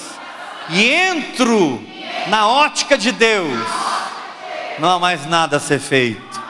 e 0.69 0.89
entro 0.89 1.83
na 2.27 2.47
ótica 2.47 2.97
de 2.97 3.11
Deus, 3.11 3.59
não 4.79 4.89
há 4.89 4.97
mais 4.99 5.25
nada 5.25 5.57
a 5.57 5.59
ser 5.59 5.79
feito. 5.79 6.41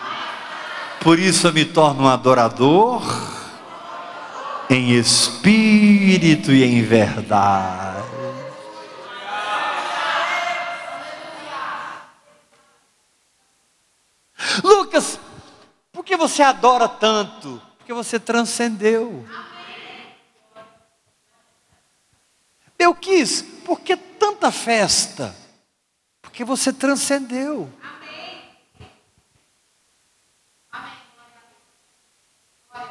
Por 0.99 1.17
isso 1.17 1.47
eu 1.47 1.53
me 1.53 1.65
torno 1.65 2.03
um 2.03 2.07
adorador 2.07 3.01
em 4.69 4.91
espírito 4.91 6.51
e 6.51 6.63
em 6.63 6.83
verdade. 6.83 8.01
Lucas 14.63 15.19
por 15.91 16.05
que 16.05 16.15
você 16.15 16.41
adora 16.41 16.87
tanto? 16.87 17.61
Porque 17.77 17.93
você 17.93 18.19
transcendeu. 18.19 19.25
Eu 22.81 22.95
quis, 22.95 23.43
por 23.63 23.79
que 23.79 23.95
tanta 23.95 24.51
festa? 24.51 25.35
Porque 26.19 26.43
você 26.43 26.73
transcendeu. 26.73 27.71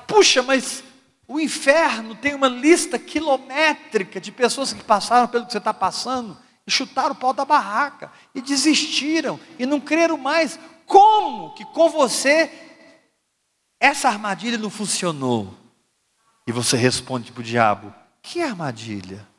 Puxa, 0.06 0.42
mas 0.42 0.84
o 1.26 1.40
inferno 1.40 2.14
tem 2.14 2.36
uma 2.36 2.46
lista 2.46 3.00
quilométrica 3.00 4.20
de 4.20 4.30
pessoas 4.30 4.72
que 4.72 4.84
passaram 4.84 5.26
pelo 5.26 5.44
que 5.44 5.50
você 5.50 5.58
está 5.58 5.74
passando 5.74 6.38
e 6.64 6.70
chutaram 6.70 7.10
o 7.10 7.18
pau 7.18 7.32
da 7.32 7.44
barraca 7.44 8.12
e 8.32 8.40
desistiram 8.40 9.40
e 9.58 9.66
não 9.66 9.80
creram 9.80 10.16
mais. 10.16 10.56
Como 10.86 11.52
que 11.54 11.64
com 11.64 11.90
você 11.90 12.48
essa 13.80 14.08
armadilha 14.08 14.56
não 14.56 14.70
funcionou. 14.70 15.52
E 16.46 16.52
você 16.52 16.76
responde 16.76 17.32
para 17.32 17.40
o 17.40 17.44
diabo: 17.44 17.92
Que 18.22 18.40
armadilha? 18.40 19.29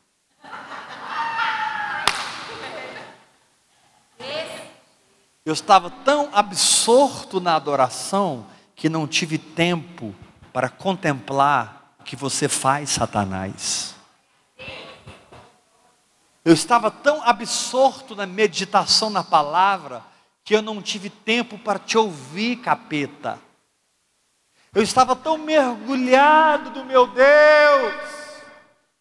Eu 5.44 5.54
estava 5.54 5.89
tão 5.89 6.30
absorto 6.32 7.42
na 7.42 7.56
adoração 7.56 8.46
que 8.76 8.88
não 8.88 9.08
tive 9.08 9.39
tempo 9.39 10.14
para 10.54 10.70
contemplar 10.70 11.96
o 12.00 12.04
que 12.04 12.16
você 12.16 12.48
faz, 12.48 12.92
Satanás. 12.92 13.96
Eu 16.46 16.54
estava 16.54 16.92
tão 16.92 17.24
absorto 17.24 18.16
na 18.16 18.28
meditação 18.28 19.10
na 19.10 19.24
palavra 19.24 20.04
que 20.44 20.56
eu 20.56 20.62
não 20.62 20.82
tive 20.82 21.10
tempo 21.10 21.58
para 21.58 21.80
te 21.80 21.98
ouvir, 21.98 22.58
capeta. 22.58 23.39
Eu 24.74 24.84
estava 24.84 25.16
tão 25.16 25.39
mergulhado 25.39 26.70
do 26.70 26.86
meu 26.86 27.08
Deus, 27.08 27.94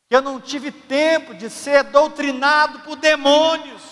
que 0.09 0.16
eu 0.16 0.22
não 0.22 0.41
tive 0.41 0.72
tempo 0.72 1.34
de 1.34 1.51
ser 1.51 1.84
doutrinado 1.84 2.80
por 2.80 2.97
demônios. 2.97 3.89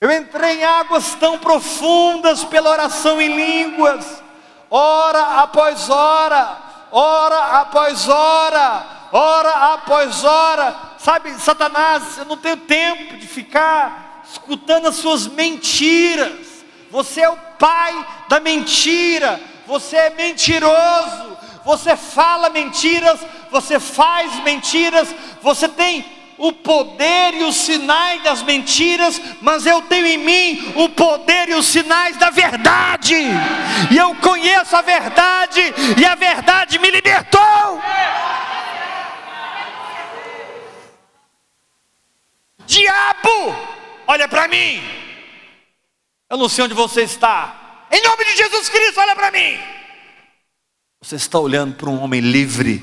Eu 0.00 0.12
entrei 0.12 0.60
em 0.60 0.64
águas 0.64 1.16
tão 1.16 1.38
profundas 1.38 2.44
pela 2.44 2.70
oração 2.70 3.20
em 3.20 3.34
línguas, 3.34 4.22
hora 4.70 5.42
após 5.42 5.90
hora, 5.90 6.56
hora 6.92 7.60
após 7.60 8.08
hora, 8.08 8.86
hora 9.10 9.50
após 9.74 10.22
hora. 10.22 10.76
Sabe, 10.98 11.32
Satanás, 11.32 12.16
eu 12.16 12.26
não 12.26 12.36
tenho 12.36 12.58
tempo 12.58 13.16
de 13.16 13.26
ficar 13.26 14.22
escutando 14.30 14.86
as 14.86 14.94
suas 14.94 15.26
mentiras. 15.26 16.64
Você 16.92 17.22
é 17.22 17.28
o 17.28 17.36
pai 17.58 18.06
da 18.28 18.38
mentira, 18.38 19.40
você 19.66 19.96
é 19.96 20.10
mentiroso, 20.10 21.36
você 21.64 21.96
fala 21.96 22.50
mentiras, 22.50 23.18
você 23.50 23.80
faz 23.80 24.32
mentiras, 24.44 25.12
você 25.42 25.66
tem 25.68 26.17
o 26.38 26.52
poder 26.52 27.34
e 27.34 27.42
os 27.42 27.56
sinais 27.56 28.22
das 28.22 28.42
mentiras, 28.42 29.20
mas 29.42 29.66
eu 29.66 29.82
tenho 29.82 30.06
em 30.06 30.18
mim 30.18 30.72
o 30.76 30.88
poder 30.88 31.48
e 31.48 31.54
os 31.54 31.66
sinais 31.66 32.16
da 32.16 32.30
verdade, 32.30 33.14
e 33.90 33.96
eu 33.96 34.14
conheço 34.16 34.76
a 34.76 34.82
verdade, 34.82 35.60
e 35.98 36.04
a 36.04 36.14
verdade 36.14 36.78
me 36.78 36.90
libertou. 36.90 37.82
Diabo, 42.66 43.56
olha 44.06 44.28
para 44.28 44.46
mim, 44.46 44.82
eu 46.30 46.36
não 46.36 46.48
sei 46.48 46.64
onde 46.64 46.74
você 46.74 47.02
está, 47.02 47.86
em 47.90 48.02
nome 48.02 48.24
de 48.24 48.36
Jesus 48.36 48.68
Cristo, 48.68 49.00
olha 49.00 49.16
para 49.16 49.30
mim. 49.30 49.58
Você 51.00 51.16
está 51.16 51.38
olhando 51.38 51.74
para 51.74 51.88
um 51.88 52.02
homem 52.02 52.20
livre. 52.20 52.82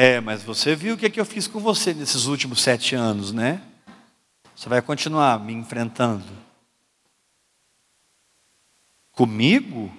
É, 0.00 0.20
mas 0.20 0.44
você 0.44 0.76
viu 0.76 0.94
o 0.94 0.96
que, 0.96 1.06
é 1.06 1.10
que 1.10 1.18
eu 1.18 1.24
fiz 1.24 1.48
com 1.48 1.58
você 1.58 1.92
nesses 1.92 2.26
últimos 2.26 2.62
sete 2.62 2.94
anos, 2.94 3.32
né? 3.32 3.60
Você 4.54 4.68
vai 4.68 4.80
continuar 4.80 5.40
me 5.40 5.52
enfrentando. 5.52 6.24
Comigo? 9.10 9.92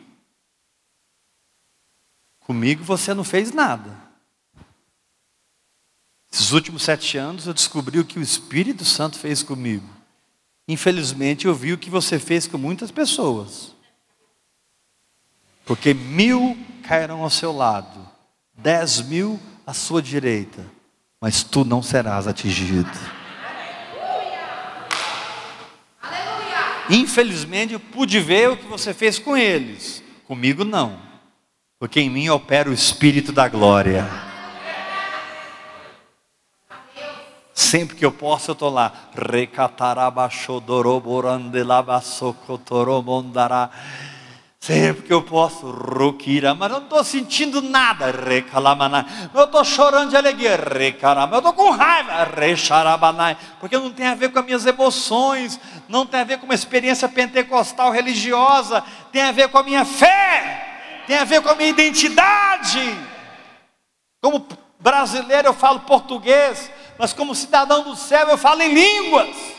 Comigo 2.40 2.82
você 2.82 3.14
não 3.14 3.26
fez 3.26 3.52
nada. 3.52 3.94
Esses 6.32 6.54
últimos 6.54 6.84
sete 6.84 7.18
anos 7.18 7.46
eu 7.46 7.54
descobri 7.54 8.00
o 8.00 8.06
que 8.06 8.20
o 8.20 8.24
Espírito 8.24 8.86
Santo 8.86 9.20
fez 9.20 9.44
comigo. 9.44 9.90
Infelizmente 10.66 11.46
eu 11.46 11.54
vi 11.54 11.74
o 11.74 11.78
que 11.78 11.90
você 11.90 12.18
fez 12.18 12.48
com 12.48 12.58
muitas 12.58 12.90
pessoas. 12.90 13.76
Porque 15.66 15.94
mil 15.94 16.58
cairão 16.84 17.22
ao 17.22 17.30
seu 17.30 17.52
lado, 17.52 18.10
dez 18.54 19.02
mil 19.02 19.38
à 19.70 19.74
sua 19.74 20.02
direita, 20.02 20.66
mas 21.22 21.44
tu 21.44 21.64
não 21.64 21.84
serás 21.84 22.28
atingido. 22.28 22.90
Infelizmente 26.90 27.74
eu 27.74 27.80
pude 27.80 28.20
ver 28.20 28.50
o 28.50 28.58
que 28.58 28.66
você 28.66 28.96
fez 28.96 29.20
com 29.20 29.38
eles, 29.38 30.04
comigo 30.26 30.66
não, 30.66 31.00
porque 31.78 32.00
em 32.00 32.10
mim 32.10 32.30
opera 32.30 32.68
o 32.68 32.74
Espírito 32.74 33.32
da 33.32 33.48
glória. 33.48 34.10
Sempre 37.54 37.96
que 37.96 38.04
eu 38.04 38.12
posso, 38.12 38.50
eu 38.50 38.54
estou 38.54 38.72
lá. 38.72 39.12
Sempre 44.70 45.02
que 45.02 45.12
eu 45.12 45.24
posso, 45.24 45.66
Rukira, 45.66 46.54
mas 46.54 46.70
eu 46.70 46.78
não 46.78 46.84
estou 46.84 47.04
sentindo 47.04 47.60
nada, 47.60 48.12
Recalamana. 48.12 49.04
Eu 49.34 49.46
estou 49.46 49.66
chorando 49.66 50.12
de 50.12 50.16
alegria, 50.16 50.58
Recarama. 50.58 51.34
Eu 51.34 51.40
estou 51.40 51.54
com 51.54 51.72
raiva, 51.72 52.24
Recharabanai, 52.40 53.36
porque 53.60 53.76
não 53.80 53.90
tem 53.90 54.06
a 54.06 54.14
ver 54.14 54.32
com 54.32 54.38
as 54.38 54.46
minhas 54.46 54.68
emoções, 54.68 55.60
não 55.88 56.06
tem 56.06 56.20
a 56.20 56.24
ver 56.24 56.38
com 56.38 56.46
uma 56.46 56.54
experiência 56.54 57.10
pentecostal 57.10 57.92
religiosa, 57.92 58.84
tem 59.12 59.24
a 59.24 59.32
ver 59.32 59.50
com 59.50 59.58
a 59.58 59.64
minha 59.64 59.84
fé, 59.84 61.02
tem 61.08 61.18
a 61.18 61.24
ver 61.24 61.42
com 61.42 61.50
a 61.50 61.56
minha 61.56 61.70
identidade. 61.70 62.96
Como 64.22 64.46
brasileiro 64.80 65.48
eu 65.48 65.54
falo 65.56 65.80
português, 65.80 66.70
mas 67.00 67.12
como 67.12 67.34
cidadão 67.34 67.82
do 67.82 67.96
céu 67.96 68.28
eu 68.28 68.38
falo 68.38 68.62
em 68.62 68.72
línguas. 68.72 69.59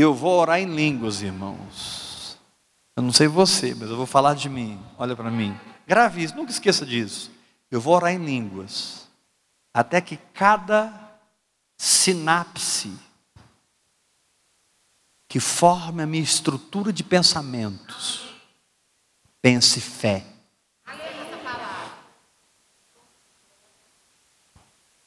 Eu 0.00 0.14
vou 0.14 0.38
orar 0.38 0.60
em 0.60 0.66
línguas, 0.66 1.22
irmãos. 1.22 2.38
Eu 2.96 3.02
não 3.02 3.12
sei 3.12 3.28
você, 3.28 3.74
mas 3.74 3.90
eu 3.90 3.96
vou 3.96 4.06
falar 4.06 4.34
de 4.34 4.48
mim. 4.48 4.80
Olha 4.98 5.16
para 5.16 5.30
mim. 5.30 5.58
Grave 5.86 6.22
isso, 6.22 6.36
nunca 6.36 6.50
esqueça 6.50 6.84
disso. 6.86 7.30
Eu 7.70 7.80
vou 7.80 7.94
orar 7.94 8.12
em 8.12 8.24
línguas. 8.24 9.08
Até 9.72 10.00
que 10.00 10.16
cada 10.34 10.92
sinapse 11.78 12.92
que 15.28 15.38
forme 15.38 16.02
a 16.02 16.06
minha 16.06 16.22
estrutura 16.22 16.92
de 16.92 17.04
pensamentos 17.04 18.34
pense 19.40 19.80
fé. 19.80 20.26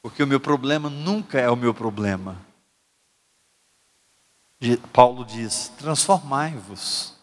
Porque 0.02 0.22
o 0.22 0.26
meu 0.26 0.40
problema 0.40 0.90
nunca 0.90 1.38
é 1.38 1.48
o 1.48 1.56
meu 1.56 1.72
problema. 1.72 2.38
Paulo 4.92 5.24
diz: 5.24 5.72
transformai-vos 5.78 7.14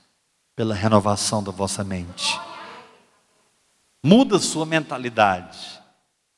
pela 0.56 0.76
renovação 0.76 1.44
da 1.44 1.52
vossa 1.52 1.84
mente. 1.84 2.40
Muda 4.04 4.40
sua 4.40 4.66
mentalidade, 4.66 5.82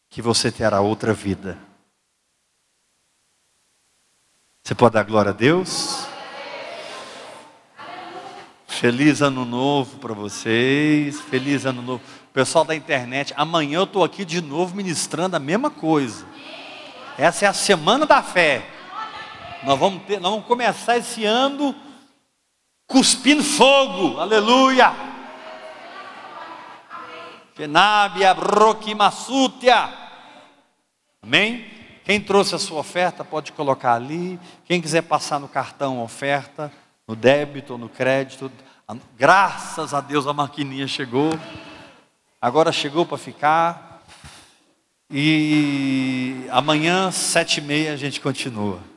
que 0.09 0.21
você 0.21 0.51
terá 0.51 0.81
outra 0.81 1.13
vida. 1.13 1.57
Você 4.63 4.73
pode 4.73 4.93
dar 4.93 5.03
glória 5.03 5.31
a 5.31 5.33
Deus? 5.33 6.05
Feliz 8.65 9.21
ano 9.21 9.45
novo 9.45 9.97
para 9.99 10.13
vocês. 10.13 11.19
Feliz 11.21 11.65
ano 11.65 11.81
novo. 11.81 12.03
Pessoal 12.33 12.65
da 12.65 12.75
internet, 12.75 13.33
amanhã 13.37 13.79
eu 13.79 13.83
estou 13.83 14.03
aqui 14.03 14.25
de 14.25 14.41
novo 14.41 14.75
ministrando 14.75 15.35
a 15.35 15.39
mesma 15.39 15.69
coisa. 15.69 16.25
Essa 17.17 17.45
é 17.45 17.47
a 17.47 17.53
semana 17.53 18.05
da 18.05 18.23
fé. 18.23 18.72
Nós 19.63 19.79
vamos, 19.79 20.03
ter, 20.03 20.19
nós 20.19 20.31
vamos 20.31 20.45
começar 20.45 20.97
esse 20.97 21.23
ano 21.23 21.73
cuspindo 22.85 23.41
fogo, 23.41 24.19
aleluia. 24.19 24.93
Penabia 27.55 28.33
Broquimassútia. 28.33 29.89
Amém? 31.21 31.65
Quem 32.03 32.19
trouxe 32.19 32.55
a 32.55 32.59
sua 32.59 32.81
oferta 32.81 33.23
pode 33.23 33.53
colocar 33.53 33.93
ali. 33.93 34.37
Quem 34.65 34.81
quiser 34.81 35.03
passar 35.03 35.39
no 35.39 35.47
cartão 35.47 36.03
oferta, 36.03 36.69
no 37.07 37.15
débito 37.15 37.73
ou 37.73 37.79
no 37.79 37.87
crédito. 37.87 38.51
Graças 39.17 39.93
a 39.93 40.01
Deus 40.01 40.27
a 40.27 40.33
maquininha 40.33 40.87
chegou. 40.87 41.39
Agora 42.41 42.73
chegou 42.73 43.05
para 43.05 43.17
ficar. 43.17 44.03
E 45.09 46.45
amanhã, 46.49 47.11
sete 47.11 47.59
e 47.59 47.61
meia, 47.61 47.93
a 47.93 47.97
gente 47.97 48.19
continua. 48.19 48.92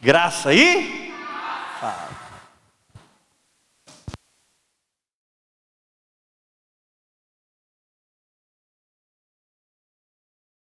Graça 0.00 0.54
e. 0.54 1.07